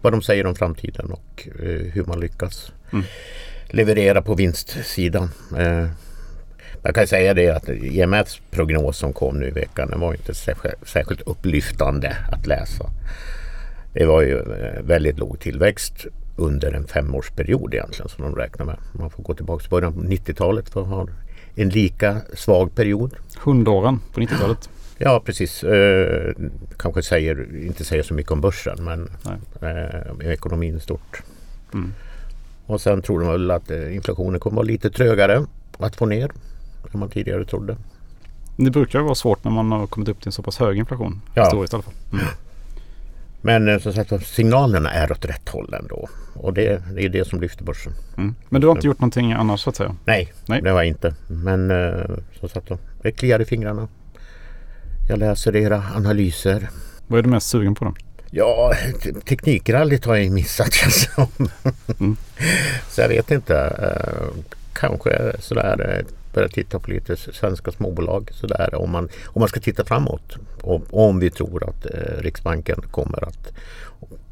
Vad 0.01 0.13
de 0.13 0.21
säger 0.21 0.45
om 0.45 0.55
framtiden 0.55 1.11
och 1.11 1.47
uh, 1.59 1.91
hur 1.91 2.03
man 2.03 2.19
lyckas 2.19 2.71
mm. 2.93 3.05
leverera 3.69 4.21
på 4.21 4.35
vinstsidan. 4.35 5.29
Uh, 5.59 5.87
jag 6.83 6.95
kan 6.95 7.07
säga 7.07 7.33
det 7.33 7.49
att 7.49 7.69
IMFs 7.69 8.41
prognos 8.51 8.97
som 8.97 9.13
kom 9.13 9.39
nu 9.39 9.47
i 9.47 9.51
veckan 9.51 9.89
den 9.89 9.99
var 9.99 10.13
inte 10.13 10.33
särskilt 10.83 11.21
upplyftande 11.21 12.17
att 12.31 12.47
läsa. 12.47 12.89
Det 13.93 14.05
var 14.05 14.21
ju 14.21 14.37
eh, 14.37 14.81
väldigt 14.83 15.19
låg 15.19 15.39
tillväxt 15.39 16.05
under 16.35 16.73
en 16.73 16.87
femårsperiod 16.87 17.73
egentligen 17.73 18.09
som 18.09 18.23
de 18.23 18.35
räknar 18.35 18.65
med. 18.65 18.77
Man 18.93 19.09
får 19.09 19.23
gå 19.23 19.33
tillbaka 19.33 19.61
till 19.61 19.69
början 19.69 19.93
på 19.93 19.99
90-talet 19.99 20.69
för 20.69 20.81
att 20.81 20.87
ha 20.87 21.07
en 21.55 21.69
lika 21.69 22.17
svag 22.33 22.75
period. 22.75 23.15
Hundåren 23.43 23.99
på 24.13 24.19
90-talet. 24.19 24.69
Ja 25.03 25.21
precis. 25.25 25.63
Eh, 25.63 26.33
kanske 26.77 27.03
säger, 27.03 27.65
inte 27.65 27.85
säger 27.85 28.03
så 28.03 28.13
mycket 28.13 28.31
om 28.31 28.41
börsen 28.41 28.83
men 28.83 29.09
eh, 29.61 30.31
ekonomin 30.31 30.79
stort. 30.79 31.23
Mm. 31.73 31.93
Och 32.65 32.81
sen 32.81 33.01
tror 33.01 33.19
de 33.19 33.31
väl 33.31 33.51
att 33.51 33.71
eh, 33.71 33.95
inflationen 33.95 34.39
kommer 34.39 34.55
vara 34.55 34.65
lite 34.65 34.89
trögare 34.89 35.45
att 35.77 35.95
få 35.95 36.05
ner 36.05 36.31
än 36.93 36.99
man 36.99 37.09
tidigare 37.09 37.45
trodde. 37.45 37.77
Det 38.57 38.71
brukar 38.71 38.99
vara 38.99 39.15
svårt 39.15 39.43
när 39.43 39.51
man 39.51 39.71
har 39.71 39.87
kommit 39.87 40.09
upp 40.09 40.19
till 40.19 40.27
en 40.27 40.31
så 40.31 40.43
pass 40.43 40.57
hög 40.57 40.77
inflation. 40.77 41.21
Ja. 41.33 41.43
Historiskt 41.43 41.73
i 41.73 41.75
alla 41.75 41.83
fall. 41.83 41.93
Mm. 42.13 42.25
Men 43.41 43.67
eh, 43.67 43.79
som 43.79 43.93
sagt 43.93 44.27
signalerna 44.27 44.91
är 44.91 45.11
åt 45.11 45.25
rätt 45.25 45.49
håll 45.49 45.73
ändå. 45.73 46.09
Och 46.33 46.53
det, 46.53 46.83
det 46.95 47.05
är 47.05 47.09
det 47.09 47.27
som 47.27 47.41
lyfter 47.41 47.63
börsen. 47.63 47.93
Mm. 48.17 48.35
Men 48.49 48.61
du 48.61 48.67
har 48.67 48.75
inte 48.75 48.87
gjort 48.87 48.99
någonting 48.99 49.31
annars 49.31 49.61
så 49.61 49.69
att 49.69 49.75
säga? 49.75 49.95
Nej, 50.05 50.33
Nej. 50.45 50.61
det 50.61 50.69
har 50.69 50.77
jag 50.77 50.87
inte. 50.87 51.15
Men 51.27 51.71
uh, 51.71 52.17
som 52.39 52.49
sagt 52.49 52.71
det 53.01 53.11
kliar 53.11 53.41
i 53.41 53.45
fingrarna. 53.45 53.87
Jag 55.11 55.19
läser 55.19 55.55
era 55.55 55.83
analyser. 55.95 56.69
Vad 57.07 57.19
är 57.19 57.23
du 57.23 57.29
mest 57.29 57.49
sugen 57.49 57.75
på 57.75 57.85
då? 57.85 57.93
Ja, 58.29 58.73
teknikrallyt 59.25 60.05
har 60.05 60.15
jag 60.15 60.31
missat 60.31 60.73
känns 60.73 61.09
mm. 61.99 62.17
Så 62.89 63.01
jag 63.01 63.09
vet 63.09 63.31
inte. 63.31 63.53
Uh, 63.53 64.43
kanske 64.73 65.35
sådär 65.39 66.03
börja 66.33 66.47
titta 66.47 66.79
på 66.79 66.91
lite 66.91 67.15
svenska 67.15 67.71
småbolag 67.71 68.29
sådär 68.33 68.75
om 68.75 68.91
man, 68.91 69.09
om 69.25 69.39
man 69.39 69.49
ska 69.49 69.59
titta 69.59 69.85
framåt. 69.85 70.37
Och, 70.61 70.81
om 70.91 71.19
vi 71.19 71.31
tror 71.31 71.69
att 71.69 71.85
eh, 71.85 72.21
Riksbanken 72.21 72.81
kommer 72.91 73.27
att 73.27 73.53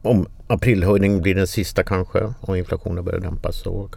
om 0.01 0.27
aprilhöjningen 0.47 1.21
blir 1.21 1.35
den 1.35 1.47
sista 1.47 1.83
kanske 1.83 2.33
och 2.41 2.57
inflationen 2.57 3.05
börjar 3.05 3.19
dämpas 3.19 3.61
så 3.61 3.89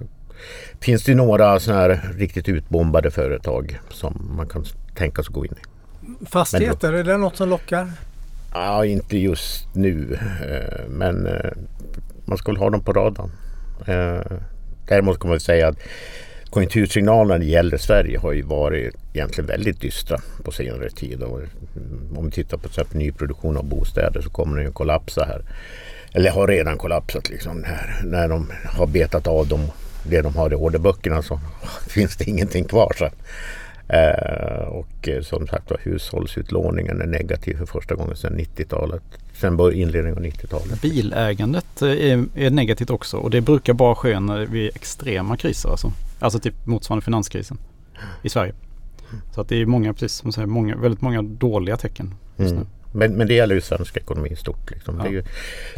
finns 0.81 1.05
det 1.05 1.15
några 1.15 1.61
sådana 1.61 1.81
här 1.81 2.13
riktigt 2.17 2.49
utbombade 2.49 3.11
företag 3.11 3.81
som 3.91 4.33
man 4.37 4.49
kan 4.49 4.65
tänka 4.95 5.23
sig 5.23 5.33
gå 5.33 5.45
in 5.45 5.53
i. 5.53 5.72
Fastigheter, 6.27 6.91
men, 6.91 7.01
är 7.01 7.05
det 7.05 7.17
något 7.17 7.37
som 7.37 7.49
lockar? 7.49 7.93
Ja, 8.53 8.85
inte 8.85 9.19
just 9.19 9.75
nu. 9.75 10.19
Eh, 10.43 10.89
men 10.89 11.27
eh, 11.27 11.51
man 12.25 12.39
ska 12.39 12.53
väl 12.53 12.61
ha 12.61 12.71
dem 12.71 12.81
på 12.81 12.93
radarn. 12.93 13.31
Eh, 13.87 14.39
Däremot 14.89 15.21
kan 15.21 15.31
man 15.31 15.41
säga 15.41 15.69
att 15.69 15.79
konjunktursignalerna 16.51 17.35
när 17.35 17.39
det 17.39 17.45
gäller 17.45 17.79
Sverige 17.79 18.19
har 18.19 18.33
ju 18.33 18.43
varit 18.43 18.95
egentligen 19.13 19.47
väldigt 19.49 19.81
dystra 19.81 20.21
på 20.45 20.53
senare 20.53 20.91
tid. 20.91 21.23
Och 21.23 21.41
om 22.17 22.25
vi 22.25 22.31
tittar 22.31 22.57
på 22.57 22.63
till 22.63 22.71
exempel 22.71 22.99
nyproduktion 22.99 23.57
av 23.57 23.65
bostäder 23.65 24.21
så 24.21 24.31
kommer 24.31 24.57
den 24.57 24.67
ju 24.67 24.73
kollapsa 24.73 25.25
här. 25.25 25.43
Eller 26.13 26.31
har 26.31 26.49
redan 26.49 26.79
kollapsat 26.79 27.29
liksom. 27.29 27.59
När, 27.59 28.01
när 28.05 28.29
de 28.29 28.53
har 28.65 28.87
betat 28.87 29.27
av 29.27 29.49
dem, 29.49 29.61
det 30.05 30.23
de 30.23 30.37
har 30.37 30.53
i 30.53 30.55
orderböckerna 30.55 31.23
så 31.23 31.41
finns 31.89 32.17
det 32.17 32.25
ingenting 32.25 32.65
kvar 32.65 32.93
sen. 32.99 33.11
Eh, 33.93 34.69
och 34.69 35.09
eh, 35.09 35.23
som 35.23 35.47
sagt 35.47 35.71
var 35.71 35.79
hushållsutlåningen 35.83 37.01
är 37.01 37.07
negativ 37.07 37.57
för 37.57 37.67
första 37.67 37.95
gången 37.95 38.17
sedan 38.17 38.39
90-talet. 38.39 39.03
Sen 39.35 39.73
inledningen 39.73 40.19
av 40.19 40.25
90-talet. 40.25 40.83
Bilägandet 40.83 41.83
är, 41.83 42.39
är, 42.39 42.51
negativt 42.51 42.91
också 42.91 43.17
och 43.17 43.31
det 43.31 43.41
brukar 43.41 43.73
bara 43.73 43.95
ske 43.95 44.21
när 44.21 44.47
vid 44.47 44.71
extrema 44.77 45.37
kriser. 45.37 45.69
Alltså, 45.69 45.93
alltså 46.19 46.39
typ 46.39 46.67
motsvarande 46.67 47.05
finanskrisen 47.05 47.59
i 48.23 48.29
Sverige. 48.29 48.53
Så 49.35 49.41
att 49.41 49.49
det 49.49 49.57
är 49.57 49.67
många, 49.67 49.93
precis 49.93 50.13
som 50.13 50.33
säger, 50.33 50.47
många, 50.47 50.77
väldigt 50.77 51.01
många 51.01 51.23
dåliga 51.23 51.77
tecken 51.77 52.15
just 52.37 52.53
mm. 52.53 52.63
nu. 52.63 52.69
Men, 52.99 53.17
men 53.17 53.27
det 53.27 53.35
gäller 53.35 53.55
ju 53.55 53.61
svensk 53.61 53.97
ekonomi 53.97 54.29
i 54.29 54.37
stort. 54.37 54.71
Liksom. 54.71 54.97
Ja. 54.99 55.05
Det, 55.05 55.11
ju, 55.11 55.23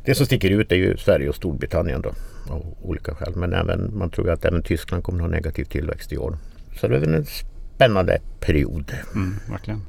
det, 0.04 0.14
som 0.14 0.26
sticker 0.26 0.50
ut 0.50 0.72
är 0.72 0.76
ju 0.76 0.96
Sverige 0.96 1.28
och 1.28 1.34
Storbritannien 1.34 2.02
då, 2.02 2.12
av 2.50 2.74
olika 2.82 3.14
skäl. 3.14 3.32
Men 3.36 3.52
även, 3.52 3.98
man 3.98 4.10
tror 4.10 4.30
att 4.30 4.44
även 4.44 4.62
Tyskland 4.62 5.04
kommer 5.04 5.18
att 5.18 5.30
ha 5.30 5.36
negativ 5.36 5.64
tillväxt 5.64 6.12
i 6.12 6.18
år. 6.18 6.38
Så 6.80 6.88
det 6.88 6.96
är 6.96 7.00
väl 7.00 7.14
en 7.14 7.26
spännande 7.74 8.18
period. 8.40 8.92
Mm, 9.14 9.40
verkligen. 9.50 9.82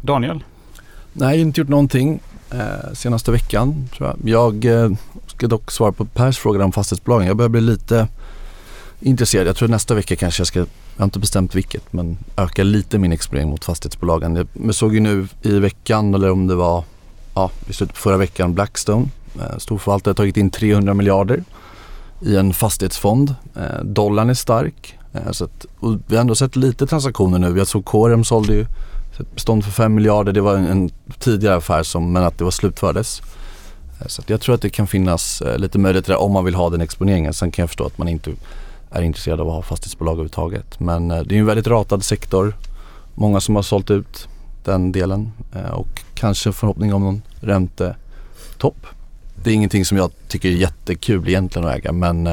Daniel? 0.00 0.44
Nej, 1.12 1.40
inte 1.40 1.60
gjort 1.60 1.68
någonting 1.68 2.20
eh, 2.50 2.92
senaste 2.92 3.32
veckan 3.32 3.88
tror 3.96 4.08
jag. 4.08 4.28
Jag 4.28 4.64
eh, 4.64 4.90
ska 5.26 5.46
dock 5.46 5.70
svara 5.70 5.92
på 5.92 6.04
Pers 6.04 6.38
fråga 6.38 6.64
om 6.64 6.72
fastighetsbolagen. 6.72 7.26
Jag 7.26 7.36
börjar 7.36 7.48
bli 7.48 7.60
lite 7.60 8.08
intresserad. 9.00 9.46
Jag 9.46 9.56
tror 9.56 9.68
nästa 9.68 9.94
vecka 9.94 10.16
kanske 10.16 10.40
jag 10.40 10.46
ska, 10.46 10.58
jag 10.58 10.66
har 10.96 11.04
inte 11.04 11.18
bestämt 11.18 11.54
vilket, 11.54 11.92
men 11.92 12.18
öka 12.36 12.62
lite 12.62 12.98
min 12.98 13.12
exponering 13.12 13.48
mot 13.48 13.64
fastighetsbolagen. 13.64 14.48
Jag 14.64 14.74
såg 14.74 14.94
ju 14.94 15.00
nu 15.00 15.28
i 15.42 15.58
veckan, 15.58 16.14
eller 16.14 16.30
om 16.30 16.46
det 16.46 16.54
var 16.54 16.84
ja, 17.34 17.50
i 17.66 17.72
slutet 17.72 17.94
på 17.94 18.00
förra 18.00 18.16
veckan, 18.16 18.54
Blackstone, 18.54 19.08
eh, 19.36 19.58
storförvaltare, 19.58 20.14
tagit 20.14 20.36
in 20.36 20.50
300 20.50 20.94
miljarder 20.94 21.44
i 22.20 22.36
en 22.36 22.54
fastighetsfond. 22.54 23.34
Eh, 23.56 23.84
dollarn 23.84 24.30
är 24.30 24.34
stark. 24.34 24.98
Eh, 25.12 25.30
så 25.30 25.44
att, 25.44 25.66
vi 26.06 26.16
har 26.16 26.20
ändå 26.20 26.34
sett 26.34 26.56
lite 26.56 26.86
transaktioner 26.86 27.38
nu. 27.38 27.58
Jag 27.58 27.66
såg 27.66 27.84
Corem 27.84 28.24
sålde 28.24 28.54
ju 28.54 28.66
ett 29.20 29.34
bestånd 29.34 29.64
för 29.64 29.70
5 29.70 29.94
miljarder. 29.94 30.32
Det 30.32 30.40
var 30.40 30.56
en, 30.56 30.66
en 30.66 30.90
tidigare 31.18 31.56
affär 31.56 31.82
som, 31.82 32.12
men 32.12 32.24
att 32.24 32.38
det 32.38 32.44
var 32.44 32.50
slutfördes. 32.50 33.22
Eh, 34.00 34.06
så 34.06 34.22
jag 34.26 34.40
tror 34.40 34.54
att 34.54 34.62
det 34.62 34.70
kan 34.70 34.86
finnas 34.86 35.42
eh, 35.42 35.58
lite 35.58 35.78
möjligheter 35.78 36.12
där 36.12 36.20
om 36.20 36.32
man 36.32 36.44
vill 36.44 36.54
ha 36.54 36.70
den 36.70 36.80
exponeringen. 36.80 37.34
Sen 37.34 37.50
kan 37.50 37.62
jag 37.62 37.70
förstå 37.70 37.86
att 37.86 37.98
man 37.98 38.08
inte 38.08 38.30
är 38.90 39.02
intresserad 39.02 39.40
av 39.40 39.48
att 39.48 39.54
ha 39.54 39.62
fastighetsbolag 39.62 40.12
överhuvudtaget. 40.12 40.80
Men 40.80 41.08
det 41.08 41.14
är 41.14 41.32
en 41.32 41.46
väldigt 41.46 41.66
ratad 41.66 42.04
sektor. 42.04 42.56
Många 43.14 43.40
som 43.40 43.56
har 43.56 43.62
sålt 43.62 43.90
ut 43.90 44.28
den 44.64 44.92
delen 44.92 45.32
och 45.72 46.02
kanske 46.14 46.52
förhoppning 46.52 46.94
om 46.94 47.02
någon 47.02 47.22
räntetopp. 47.40 48.86
Det 49.34 49.50
är 49.50 49.54
ingenting 49.54 49.84
som 49.84 49.96
jag 49.96 50.10
tycker 50.28 50.48
är 50.48 50.52
jättekul 50.52 51.28
egentligen 51.28 51.68
att 51.68 51.74
äga 51.76 51.92
men 51.92 52.28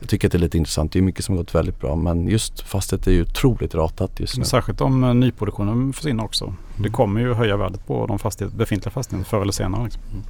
jag 0.00 0.08
tycker 0.08 0.28
att 0.28 0.32
det 0.32 0.38
är 0.38 0.40
lite 0.40 0.58
intressant. 0.58 0.92
Det 0.92 0.98
är 0.98 1.02
mycket 1.02 1.24
som 1.24 1.36
har 1.36 1.42
gått 1.42 1.54
väldigt 1.54 1.80
bra 1.80 1.96
men 1.96 2.28
just 2.28 2.60
fastighet 2.60 3.06
är 3.06 3.12
ju 3.12 3.22
otroligt 3.22 3.74
ratat 3.74 4.20
just 4.20 4.38
nu. 4.38 4.44
Särskilt 4.44 4.80
om 4.80 5.04
eh, 5.04 5.14
nyproduktionen 5.14 5.92
försvinner 5.92 6.24
också. 6.24 6.44
Mm. 6.44 6.56
Det 6.76 6.88
kommer 6.88 7.20
ju 7.20 7.34
höja 7.34 7.56
värdet 7.56 7.86
på 7.86 8.06
de 8.06 8.18
fastighet, 8.18 8.54
befintliga 8.54 8.90
fastigheterna 8.90 9.24
förr 9.24 9.42
eller 9.42 9.52
senare. 9.52 9.84
Liksom. 9.84 10.02
Mm. 10.12 10.22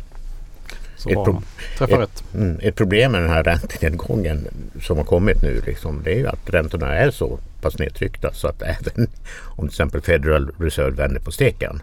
Så 0.96 1.08
ett, 1.08 1.14
pro 1.14 1.42
ett, 1.84 1.90
rätt. 1.90 2.24
Mm, 2.34 2.58
ett 2.62 2.74
problem 2.74 3.12
med 3.12 3.22
den 3.22 3.30
här 3.30 3.44
räntenedgången 3.44 4.48
som 4.82 4.96
har 4.96 5.04
kommit 5.04 5.42
nu 5.42 5.62
liksom, 5.66 6.00
det 6.04 6.12
är 6.12 6.18
ju 6.18 6.26
att 6.26 6.50
räntorna 6.50 6.94
är 6.94 7.10
så 7.10 7.38
pass 7.60 7.78
nedtryckta 7.78 8.32
så 8.32 8.48
att 8.48 8.62
även 8.62 9.08
om 9.42 9.58
till 9.58 9.66
exempel 9.66 10.00
Federal 10.00 10.50
Reserve 10.58 10.90
vänder 10.90 11.20
på 11.20 11.32
steken 11.32 11.82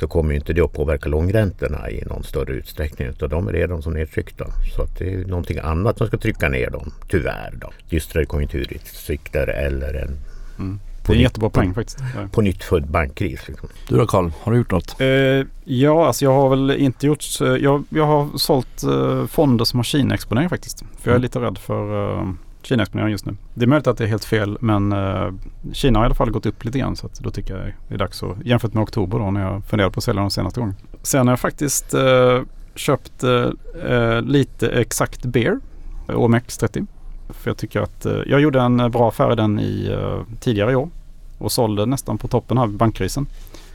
så 0.00 0.08
kommer 0.08 0.34
inte 0.34 0.52
det 0.52 0.60
att 0.60 0.72
påverka 0.72 1.08
långräntorna 1.08 1.90
i 1.90 2.04
någon 2.06 2.24
större 2.24 2.52
utsträckning. 2.52 3.08
Utan 3.08 3.28
de 3.28 3.48
är 3.48 3.52
redan 3.52 3.82
så 3.82 3.90
nedtryckta. 3.90 4.46
Så 4.76 4.82
att 4.82 4.98
det 4.98 5.14
är 5.14 5.24
någonting 5.24 5.58
annat 5.58 5.98
som 5.98 6.06
ska 6.06 6.16
trycka 6.16 6.48
ner 6.48 6.70
dem, 6.70 6.92
tyvärr. 7.08 7.54
Då. 7.60 7.70
Dystrare 7.90 8.24
konjunkturutsikter 8.24 9.46
eller 9.46 9.94
en 9.94 10.18
mm. 10.58 10.80
Det 11.06 11.12
är 11.12 11.16
en 11.16 11.22
jättebra 11.22 11.50
poäng 11.50 11.74
faktiskt. 11.74 11.98
På 12.32 12.40
nytt 12.40 12.64
född 12.64 12.86
bankkris. 12.86 13.48
Liksom. 13.48 13.68
Du 13.88 13.96
då 13.96 14.06
Karl, 14.06 14.30
har 14.40 14.52
du 14.52 14.58
gjort 14.58 14.70
något? 14.70 15.00
Eh, 15.00 15.06
ja, 15.64 16.06
alltså 16.06 16.24
jag 16.24 16.32
har 16.32 16.48
väl 16.48 16.70
inte 16.70 17.06
gjort... 17.06 17.24
Jag, 17.40 17.84
jag 17.88 18.06
har 18.06 18.38
sålt 18.38 18.82
eh, 18.82 19.26
fonder 19.26 19.64
som 19.64 19.78
har 19.78 19.84
Kina-exponering 19.84 20.48
faktiskt. 20.48 20.78
För 20.78 21.10
jag 21.10 21.12
är 21.12 21.16
mm. 21.16 21.22
lite 21.22 21.40
rädd 21.40 21.58
för 21.58 22.18
eh, 22.18 22.28
Kina-exponering 22.62 23.10
just 23.10 23.26
nu. 23.26 23.36
Det 23.54 23.64
är 23.64 23.66
möjligt 23.66 23.86
att 23.86 23.98
det 23.98 24.04
är 24.04 24.08
helt 24.08 24.24
fel 24.24 24.58
men 24.60 24.92
uh, 24.92 25.32
Kina 25.72 25.98
har 25.98 26.04
i 26.04 26.06
alla 26.06 26.14
fall 26.14 26.30
gått 26.30 26.46
upp 26.46 26.64
lite 26.64 26.78
grann 26.78 26.96
så 26.96 27.06
att 27.06 27.20
då 27.20 27.30
tycker 27.30 27.56
jag 27.56 27.72
det 27.88 27.94
är 27.94 27.98
dags 27.98 28.22
att 28.22 28.36
jämfört 28.44 28.74
med 28.74 28.82
oktober 28.82 29.18
då 29.18 29.30
när 29.30 29.40
jag 29.40 29.64
funderade 29.64 29.92
på 29.92 29.98
att 29.98 30.04
sälja 30.04 30.20
de 30.20 30.30
senaste 30.30 30.60
gången. 30.60 30.76
Sen 31.02 31.26
har 31.26 31.32
jag 31.32 31.40
faktiskt 31.40 31.94
uh, 31.94 32.42
köpt 32.74 33.24
uh, 33.24 34.22
lite 34.22 34.68
exakt 34.68 35.24
Bear 35.24 35.60
OMX30. 36.06 36.86
För 37.28 37.50
jag 37.50 37.56
tycker 37.56 37.80
att 37.80 38.06
jag 38.26 38.40
gjorde 38.40 38.60
en 38.60 38.90
bra 38.90 39.08
affär 39.08 39.32
i 39.32 39.36
den 39.36 39.60
i 39.60 39.98
tidigare 40.40 40.72
i 40.72 40.74
år 40.74 40.88
och 41.38 41.52
sålde 41.52 41.86
nästan 41.86 42.18
på 42.18 42.28
toppen 42.28 42.58
av 42.58 42.72
bankkrisen. 42.72 43.26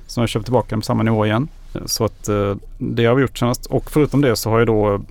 Så 0.08 0.22
jag 0.22 0.30
köpt 0.30 0.46
tillbaka 0.46 0.68
den 0.70 0.80
på 0.80 0.86
samma 0.86 1.04
nivå 1.04 1.26
igen. 1.26 1.48
Så 1.86 2.06
att 2.06 2.28
eh, 2.28 2.56
det 2.78 3.06
har 3.06 3.16
vi 3.16 3.22
gjort 3.22 3.38
senast. 3.38 3.66
Och 3.66 3.92
förutom 3.92 4.22
det 4.22 4.36
så 4.36 4.50
har 4.50 4.60
jag 4.60 4.68
då, 4.68 5.02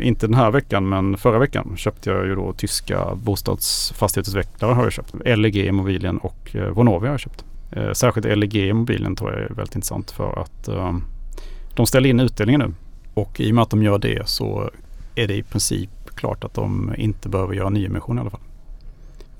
inte 0.00 0.26
den 0.26 0.34
här 0.34 0.50
veckan 0.50 0.88
men 0.88 1.16
förra 1.16 1.38
veckan 1.38 1.72
köpte 1.76 2.10
jag 2.10 2.26
ju 2.26 2.34
då 2.34 2.52
tyska 2.52 3.14
bostadsfastighetsutvecklare 3.14 4.72
har 4.72 4.82
jag 4.82 4.92
köpt. 4.92 5.14
LEG 5.24 5.56
Immobilien 5.56 6.18
och 6.18 6.56
eh, 6.56 6.68
Vonovia 6.68 7.08
har 7.08 7.14
jag 7.14 7.20
köpt. 7.20 7.44
Eh, 7.70 7.92
särskilt 7.92 8.38
LEG 8.38 8.54
Immobilien 8.56 9.16
tror 9.16 9.32
jag 9.32 9.40
är 9.40 9.54
väldigt 9.54 9.74
intressant 9.74 10.10
för 10.10 10.42
att 10.42 10.68
eh, 10.68 10.96
de 11.74 11.86
ställer 11.86 12.08
in 12.08 12.20
utdelningen 12.20 12.60
nu. 12.60 12.72
Och 13.14 13.40
i 13.40 13.50
och 13.50 13.54
med 13.54 13.62
att 13.62 13.70
de 13.70 13.82
gör 13.82 13.98
det 13.98 14.28
så 14.28 14.70
är 15.14 15.28
det 15.28 15.34
i 15.34 15.42
princip 15.42 15.90
klart 16.14 16.44
att 16.44 16.54
de 16.54 16.94
inte 16.96 17.28
behöver 17.28 17.54
göra 17.54 17.70
nyemission 17.70 18.18
i 18.18 18.20
alla 18.20 18.30
fall. 18.30 18.40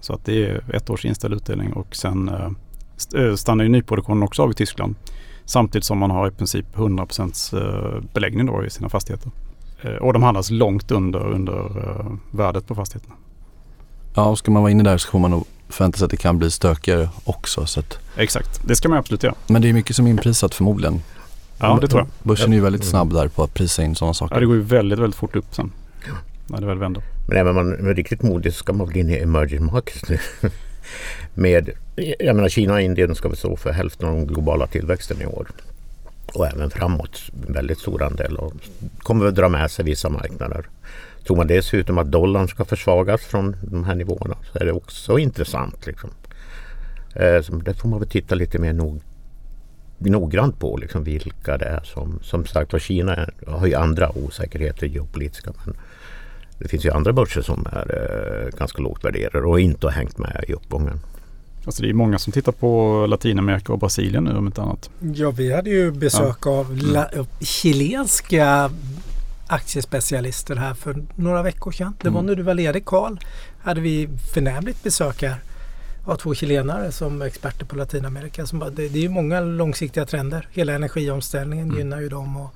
Så 0.01 0.13
att 0.13 0.25
det 0.25 0.47
är 0.47 0.75
ett 0.75 0.91
års 0.91 1.05
inställd 1.05 1.35
utdelning 1.35 1.73
och 1.73 1.97
sen 1.97 2.29
eh, 2.29 2.51
stannar 3.37 3.65
ju 3.65 3.71
nyproduktionen 3.71 4.23
också 4.23 4.43
av 4.43 4.51
i 4.51 4.55
Tyskland. 4.55 4.95
Samtidigt 5.45 5.85
som 5.85 5.99
man 5.99 6.11
har 6.11 6.29
i 6.29 6.31
princip 6.31 6.67
100 6.77 7.07
eh, 7.53 7.59
beläggning 8.13 8.47
då 8.47 8.65
i 8.65 8.71
sina 8.71 8.89
fastigheter. 8.89 9.31
Eh, 9.83 9.91
och 9.91 10.13
de 10.13 10.23
handlas 10.23 10.51
långt 10.51 10.91
under, 10.91 11.27
under 11.27 11.53
eh, 11.55 12.13
värdet 12.31 12.67
på 12.67 12.75
fastigheterna. 12.75 13.15
Ja, 14.15 14.25
och 14.25 14.39
ska 14.39 14.51
man 14.51 14.63
vara 14.63 14.73
inne 14.73 14.83
där 14.83 14.99
så 14.99 15.11
får 15.11 15.19
man 15.19 15.31
nog 15.31 15.45
förvänta 15.69 15.99
sig 15.99 16.05
att 16.05 16.11
det 16.11 16.17
kan 16.17 16.39
bli 16.39 16.51
stökigare 16.51 17.09
också. 17.25 17.67
Så 17.67 17.81
att... 17.81 17.99
Exakt, 18.17 18.61
det 18.69 18.77
ska 18.77 18.89
man 18.89 18.99
absolut 18.99 19.23
göra. 19.23 19.35
Men 19.47 19.63
det 19.63 19.69
är 19.69 19.73
mycket 19.73 19.97
som 19.97 20.07
är 20.07 20.11
inprisat 20.11 20.55
förmodligen. 20.55 21.03
Ja, 21.59 21.79
det 21.81 21.89
tror 21.89 22.01
jag. 22.01 22.09
Börsen 22.23 22.53
är 22.53 22.57
ju 22.57 22.63
väldigt 22.63 22.85
snabb 22.85 23.13
där 23.13 23.29
på 23.29 23.43
att 23.43 23.55
prisa 23.55 23.83
in 23.85 23.95
sådana 23.95 24.15
saker. 24.15 24.35
Ja, 24.35 24.41
det 24.41 24.47
går 24.47 24.55
ju 24.55 24.63
väldigt, 24.63 24.99
väldigt 24.99 25.19
fort 25.19 25.37
upp 25.37 25.55
sen. 25.55 25.73
När 26.47 26.61
det 26.61 26.67
väl 26.67 26.79
vänder. 26.79 27.03
Men 27.29 27.49
om 27.49 27.55
man 27.55 27.73
är 27.73 27.95
riktigt 27.95 28.23
modig 28.23 28.53
så 28.53 28.59
ska 28.59 28.73
man 28.73 28.87
väl 28.87 28.97
in 28.97 29.11
i 29.11 29.19
emerging 29.19 29.65
markets 29.65 30.09
nu. 30.09 30.19
med, 31.35 31.71
jag 32.19 32.37
menar 32.37 32.49
Kina 32.49 32.73
och 32.73 32.81
Indien 32.81 33.15
ska 33.15 33.29
väl 33.29 33.37
stå 33.37 33.57
för 33.57 33.73
hälften 33.73 34.09
av 34.09 34.15
den 34.15 34.27
globala 34.27 34.67
tillväxten 34.67 35.23
i 35.23 35.27
år. 35.27 35.47
Och 36.35 36.47
även 36.47 36.71
framåt 36.71 37.23
en 37.47 37.53
väldigt 37.53 37.79
stor 37.79 38.03
andel 38.03 38.37
och 38.37 38.53
kommer 38.99 39.27
att 39.27 39.35
dra 39.35 39.49
med 39.49 39.71
sig 39.71 39.85
vissa 39.85 40.09
marknader. 40.09 40.67
Tror 41.27 41.37
man 41.37 41.47
dessutom 41.47 41.99
att 41.99 42.11
dollarn 42.11 42.49
ska 42.49 42.65
försvagas 42.65 43.23
från 43.23 43.57
de 43.63 43.85
här 43.85 43.95
nivåerna 43.95 44.37
så 44.53 44.59
är 44.59 44.65
det 44.65 44.73
också 44.73 45.19
intressant. 45.19 45.87
Liksom. 45.87 46.11
Eh, 47.15 47.43
det 47.65 47.75
får 47.75 47.89
man 47.89 48.01
väl 48.01 48.09
titta 48.09 48.35
lite 48.35 48.59
mer 48.59 48.73
nog, 48.73 49.01
noggrant 49.99 50.59
på 50.59 50.77
liksom 50.77 51.05
vilka 51.05 51.59
det 51.59 51.65
är 51.65 51.81
som, 51.85 52.19
som 52.23 52.47
sagt 52.47 52.73
var 52.73 52.81
Kina 52.81 53.29
har 53.47 53.67
ju 53.67 53.75
andra 53.75 54.19
osäkerheter 54.19 54.87
geopolitiska 54.87 55.53
men 55.65 55.77
det 56.59 56.69
finns 56.69 56.85
ju 56.85 56.91
andra 56.91 57.13
börser 57.13 57.43
som 57.43 57.67
är 57.73 57.87
eh, 58.53 58.59
ganska 58.59 58.83
lågt 58.83 59.05
värderade 59.05 59.47
och 59.47 59.61
inte 59.61 59.87
har 59.87 59.93
hängt 59.93 60.19
med 60.19 60.45
i 60.49 60.53
uppgången. 60.53 61.01
Alltså 61.67 61.83
det 61.83 61.89
är 61.89 61.95
många 61.95 62.19
som 62.19 62.33
tittar 62.33 62.53
på 62.53 63.07
Latinamerika 63.07 63.73
och 63.73 63.79
Brasilien 63.79 64.25
nu 64.25 64.37
om 64.37 64.47
inte 64.47 64.63
annat. 64.63 64.91
Ja, 65.15 65.31
vi 65.31 65.55
hade 65.55 65.71
ju 65.71 65.91
besök 65.91 66.39
ja. 66.45 66.51
av 66.51 66.73
mm. 66.73 67.27
chilenska 67.41 68.71
aktiespecialister 69.47 70.57
här 70.57 70.75
för 70.75 71.05
några 71.15 71.43
veckor 71.43 71.73
sedan. 71.73 71.95
Det 72.03 72.09
var 72.09 72.21
mm. 72.21 72.27
när 72.27 72.35
du 72.35 72.43
var 72.43 72.55
ledig 72.55 72.85
Karl. 72.85 73.17
Hade 73.63 73.81
vi 73.81 74.09
förnämligt 74.35 74.83
besök 74.83 75.23
här 75.23 75.37
av 76.05 76.17
två 76.17 76.35
chilenare 76.35 76.93
som 76.93 77.23
experter 77.23 77.67
på 77.67 77.77
Latinamerika. 77.77 78.47
Som 78.47 78.59
bara, 78.59 78.71
det, 78.71 78.89
det 78.89 78.99
är 78.99 79.03
ju 79.03 79.09
många 79.09 79.41
långsiktiga 79.41 80.07
trender. 80.07 80.49
Hela 80.53 80.73
energiomställningen 80.73 81.67
mm. 81.67 81.79
gynnar 81.79 82.01
ju 82.01 82.09
dem. 82.09 82.37
Och, 82.37 82.55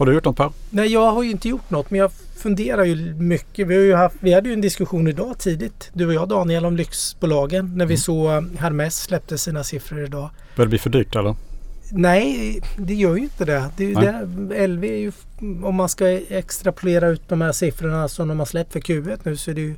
har 0.00 0.06
du 0.06 0.14
gjort 0.14 0.24
något 0.24 0.36
Per? 0.36 0.50
Nej, 0.70 0.92
jag 0.92 1.12
har 1.12 1.22
ju 1.22 1.30
inte 1.30 1.48
gjort 1.48 1.70
något 1.70 1.90
men 1.90 2.00
jag 2.00 2.12
funderar 2.36 2.84
ju 2.84 3.14
mycket. 3.14 3.68
Vi, 3.68 3.74
har 3.74 3.82
ju 3.82 3.94
haft, 3.94 4.16
vi 4.20 4.32
hade 4.32 4.48
ju 4.48 4.52
en 4.52 4.60
diskussion 4.60 5.08
idag 5.08 5.38
tidigt, 5.38 5.90
du 5.92 6.06
och 6.06 6.14
jag 6.14 6.28
Daniel, 6.28 6.64
om 6.64 6.76
lyxbolagen 6.76 7.72
när 7.76 7.86
vi 7.86 7.94
mm. 7.94 7.98
såg 7.98 8.56
Hermes 8.58 9.02
släppte 9.02 9.38
sina 9.38 9.64
siffror 9.64 10.04
idag. 10.04 10.30
Börjar 10.56 10.66
det 10.66 10.70
bli 10.70 10.78
för 10.78 10.90
dyrt 10.90 11.16
eller? 11.16 11.36
Nej, 11.92 12.60
det 12.76 12.94
gör 12.94 13.16
ju 13.16 13.22
inte 13.22 13.44
det. 13.44 13.70
det, 13.76 13.94
det 13.94 14.66
LV 14.66 14.84
är 14.84 14.96
ju, 14.96 15.12
om 15.62 15.74
man 15.74 15.88
ska 15.88 16.08
extrapolera 16.08 17.08
ut 17.08 17.28
de 17.28 17.40
här 17.40 17.52
siffrorna 17.52 18.08
som 18.08 18.28
de 18.28 18.38
har 18.38 18.46
släppt 18.46 18.72
för 18.72 18.80
Q1 18.80 19.18
nu 19.22 19.36
så 19.36 19.50
är 19.50 19.54
det 19.54 19.60
ju 19.60 19.74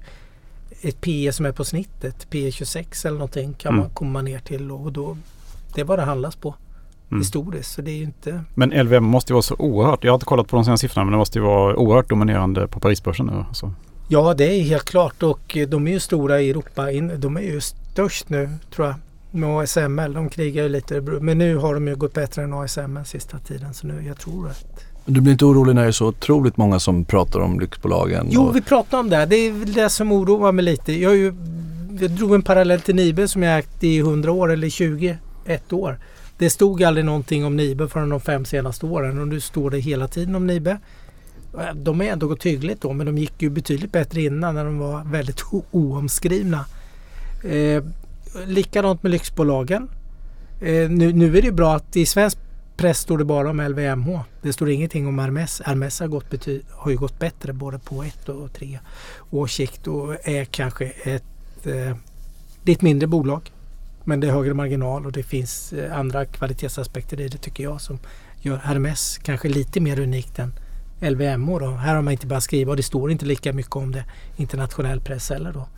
ett 0.82 1.00
PE 1.00 1.32
som 1.32 1.46
är 1.46 1.52
på 1.52 1.64
snittet. 1.64 2.30
PE 2.30 2.50
26 2.50 3.04
eller 3.04 3.18
någonting 3.18 3.54
kan 3.54 3.72
Mm. 3.72 3.80
man 3.80 3.90
komma 3.90 4.22
ner 4.22 4.38
till 4.38 4.70
och 4.70 4.92
då 4.92 5.16
det 5.74 5.80
är 5.80 5.84
vad 5.84 5.98
det 5.98 6.02
handlas 6.02 6.36
på 6.36 6.54
Mm. 7.12 7.20
historiskt. 7.20 7.72
Så 7.74 7.82
det 7.82 7.90
är 7.90 8.02
inte... 8.02 8.44
Men 8.54 8.70
LVM 8.70 9.04
måste 9.04 9.32
ju 9.32 9.34
vara 9.34 9.42
så 9.42 9.54
oerhört, 9.58 10.04
jag 10.04 10.12
har 10.12 10.16
inte 10.16 10.26
kollat 10.26 10.48
på 10.48 10.56
de 10.56 10.64
senaste 10.64 10.88
siffrorna, 10.88 11.04
men 11.04 11.12
det 11.12 11.18
måste 11.18 11.38
ju 11.38 11.44
vara 11.44 11.76
oerhört 11.76 12.08
dominerande 12.08 12.66
på 12.66 12.80
Parisbörsen 12.80 13.26
nu. 13.26 13.44
Alltså. 13.48 13.72
Ja 14.08 14.34
det 14.34 14.44
är 14.44 14.62
helt 14.62 14.84
klart 14.84 15.22
och 15.22 15.56
eh, 15.56 15.68
de 15.68 15.86
är 15.86 15.92
ju 15.92 16.00
stora 16.00 16.40
i 16.40 16.50
Europa. 16.50 16.82
De 17.18 17.36
är 17.36 17.40
ju 17.40 17.60
störst 17.60 18.28
nu 18.28 18.48
tror 18.74 18.86
jag. 18.86 18.94
Med 19.30 19.50
ASML. 19.50 20.12
De 20.12 20.28
krigar 20.28 20.62
ju 20.62 20.68
lite. 20.68 21.00
Men 21.00 21.38
nu 21.38 21.56
har 21.56 21.74
de 21.74 21.88
ju 21.88 21.96
gått 21.96 22.14
bättre 22.14 22.42
än 22.42 22.52
ASML 22.52 23.04
sista 23.04 23.38
tiden. 23.38 23.74
Så 23.74 23.86
nu 23.86 24.04
jag 24.06 24.18
tror 24.18 24.48
att... 24.48 24.84
Du 25.04 25.20
blir 25.20 25.32
inte 25.32 25.44
orolig 25.44 25.74
när 25.74 25.82
det 25.82 25.88
är 25.88 25.92
så 25.92 26.06
otroligt 26.06 26.56
många 26.56 26.78
som 26.78 27.04
pratar 27.04 27.40
om 27.40 27.60
lyxbolagen? 27.60 28.26
Jo 28.30 28.42
och- 28.42 28.56
vi 28.56 28.60
pratade 28.60 29.00
om 29.00 29.10
det. 29.10 29.26
Det 29.26 29.36
är 29.36 29.52
väl 29.52 29.72
det 29.72 29.88
som 29.88 30.12
oroar 30.12 30.52
mig 30.52 30.64
lite. 30.64 30.92
Jag, 30.92 31.16
ju, 31.16 31.34
jag 32.00 32.10
drog 32.10 32.34
en 32.34 32.42
parallell 32.42 32.80
till 32.80 32.94
Nibe 32.94 33.28
som 33.28 33.42
jag 33.42 33.58
ägt 33.58 33.84
i 33.84 33.98
100 33.98 34.32
år 34.32 34.52
eller 34.52 34.68
21 34.68 35.72
år. 35.72 35.98
Det 36.38 36.50
stod 36.50 36.82
aldrig 36.82 37.04
någonting 37.04 37.44
om 37.44 37.56
Nibe 37.56 37.88
förrän 37.88 38.08
de 38.08 38.20
fem 38.20 38.44
senaste 38.44 38.86
åren 38.86 39.20
och 39.20 39.28
nu 39.28 39.40
står 39.40 39.70
det 39.70 39.78
hela 39.78 40.08
tiden 40.08 40.34
om 40.34 40.46
Nibe. 40.46 40.78
De 41.74 42.00
har 42.00 42.06
ändå 42.06 42.28
gått 42.28 42.46
hyggligt 42.46 42.80
då 42.82 42.92
men 42.92 43.06
de 43.06 43.18
gick 43.18 43.42
ju 43.42 43.50
betydligt 43.50 43.92
bättre 43.92 44.22
innan 44.22 44.54
när 44.54 44.64
de 44.64 44.78
var 44.78 45.04
väldigt 45.04 45.40
oomskrivna. 45.70 46.64
Eh, 47.44 47.84
likadant 48.46 49.02
med 49.02 49.12
lyxbolagen. 49.12 49.90
Eh, 50.60 50.90
nu, 50.90 51.12
nu 51.12 51.26
är 51.38 51.42
det 51.42 51.46
ju 51.46 51.52
bra 51.52 51.74
att 51.74 51.96
i 51.96 52.06
svensk 52.06 52.38
press 52.76 52.98
står 52.98 53.18
det 53.18 53.24
bara 53.24 53.50
om 53.50 53.60
LVMH. 53.60 54.20
Det 54.42 54.52
står 54.52 54.70
ingenting 54.70 55.06
om 55.06 55.18
Hermes. 55.18 55.62
Hermes 55.64 56.00
har, 56.00 56.06
gått 56.06 56.30
bety- 56.30 56.62
har 56.70 56.90
ju 56.90 56.96
gått 56.96 57.18
bättre 57.18 57.52
både 57.52 57.78
på 57.78 58.02
ett 58.02 58.28
och 58.28 58.52
tre 58.52 58.78
års 59.30 59.52
sikt 59.56 59.86
och 59.86 60.28
är 60.28 60.44
kanske 60.44 60.84
ett, 60.84 61.66
eh, 61.66 61.96
ett 62.66 62.82
mindre 62.82 63.06
bolag. 63.06 63.52
Men 64.04 64.20
det 64.20 64.26
är 64.26 64.32
högre 64.32 64.54
marginal 64.54 65.06
och 65.06 65.12
det 65.12 65.22
finns 65.22 65.72
eh, 65.72 65.98
andra 65.98 66.24
kvalitetsaspekter 66.24 67.20
i 67.20 67.28
det 67.28 67.38
tycker 67.38 67.64
jag 67.64 67.80
som 67.80 67.98
gör 68.40 68.56
Hermes 68.56 69.18
kanske 69.18 69.48
lite 69.48 69.80
mer 69.80 70.00
unikt 70.00 70.38
än 70.38 70.52
LVMH. 71.00 71.58
Då. 71.58 71.70
Här 71.70 71.94
har 71.94 72.02
man 72.02 72.12
inte 72.12 72.26
bara 72.26 72.40
skriva 72.40 72.70
och 72.70 72.76
det 72.76 72.82
står 72.82 73.10
inte 73.10 73.24
lika 73.24 73.52
mycket 73.52 73.76
om 73.76 73.92
det 73.92 74.04
i 74.36 74.42
internationell 74.42 75.00
press 75.00 75.30
heller. 75.30 75.52
Då. 75.52 75.68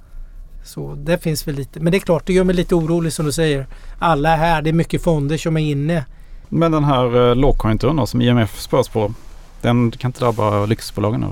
Så 0.64 0.94
det 0.94 1.18
finns 1.18 1.48
väl 1.48 1.54
lite. 1.54 1.80
Men 1.80 1.90
det 1.92 1.98
är 1.98 2.00
klart, 2.00 2.26
det 2.26 2.32
gör 2.32 2.44
mig 2.44 2.54
lite 2.54 2.74
orolig 2.74 3.12
som 3.12 3.26
du 3.26 3.32
säger. 3.32 3.66
Alla 3.98 4.32
är 4.32 4.36
här, 4.36 4.62
det 4.62 4.70
är 4.70 4.74
mycket 4.74 5.02
fonder 5.02 5.36
som 5.36 5.56
är 5.56 5.60
inne. 5.60 6.04
Men 6.48 6.72
den 6.72 6.84
här 6.84 7.28
eh, 7.30 7.36
lågkonjunkturen 7.36 7.96
då, 7.96 8.06
som 8.06 8.20
IMF 8.20 8.60
spörs 8.60 8.88
på, 8.88 9.14
den 9.60 9.90
kan 9.90 10.08
inte 10.08 10.20
drabba 10.20 10.66
lyxbolagen 10.66 11.20
nu? 11.20 11.26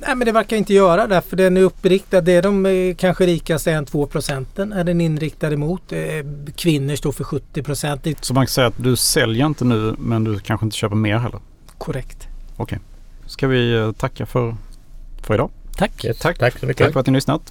Nej 0.00 0.16
men 0.16 0.26
det 0.26 0.32
verkar 0.32 0.56
inte 0.56 0.74
göra 0.74 1.06
det 1.06 1.20
för 1.20 1.36
den 1.36 1.56
är 1.56 1.60
uppriktad. 1.60 2.20
Det 2.20 2.32
är 2.32 2.42
de 2.42 2.66
eh, 2.66 2.94
kanske 2.94 3.26
rikaste 3.26 3.70
1-2 3.70 4.06
procenten 4.06 4.72
är 4.72 4.84
den 4.84 5.00
inriktad 5.00 5.52
emot. 5.52 5.92
Eh, 5.92 6.00
Kvinnor 6.56 6.96
står 6.96 7.12
för 7.12 7.24
70 7.24 7.62
procent. 7.62 8.06
Så 8.20 8.34
man 8.34 8.46
kan 8.46 8.50
säga 8.50 8.66
att 8.66 8.82
du 8.82 8.96
säljer 8.96 9.46
inte 9.46 9.64
nu 9.64 9.94
men 9.98 10.24
du 10.24 10.38
kanske 10.38 10.66
inte 10.66 10.76
köper 10.76 10.96
mer 10.96 11.18
heller? 11.18 11.40
korrekt. 11.78 12.28
Ska 13.26 13.48
vi 13.48 13.76
eh, 13.76 13.92
tacka 13.92 14.26
för, 14.26 14.56
för 15.22 15.34
idag? 15.34 15.50
Tack. 15.76 16.04
Yes, 16.04 16.18
Tack. 16.18 16.38
Tack 16.38 16.58
så 16.58 16.66
mycket. 16.66 16.84
Tack 16.84 16.92
för 16.92 17.00
att 17.00 17.06
ni 17.06 17.10
har 17.10 17.14
lyssnat. 17.14 17.42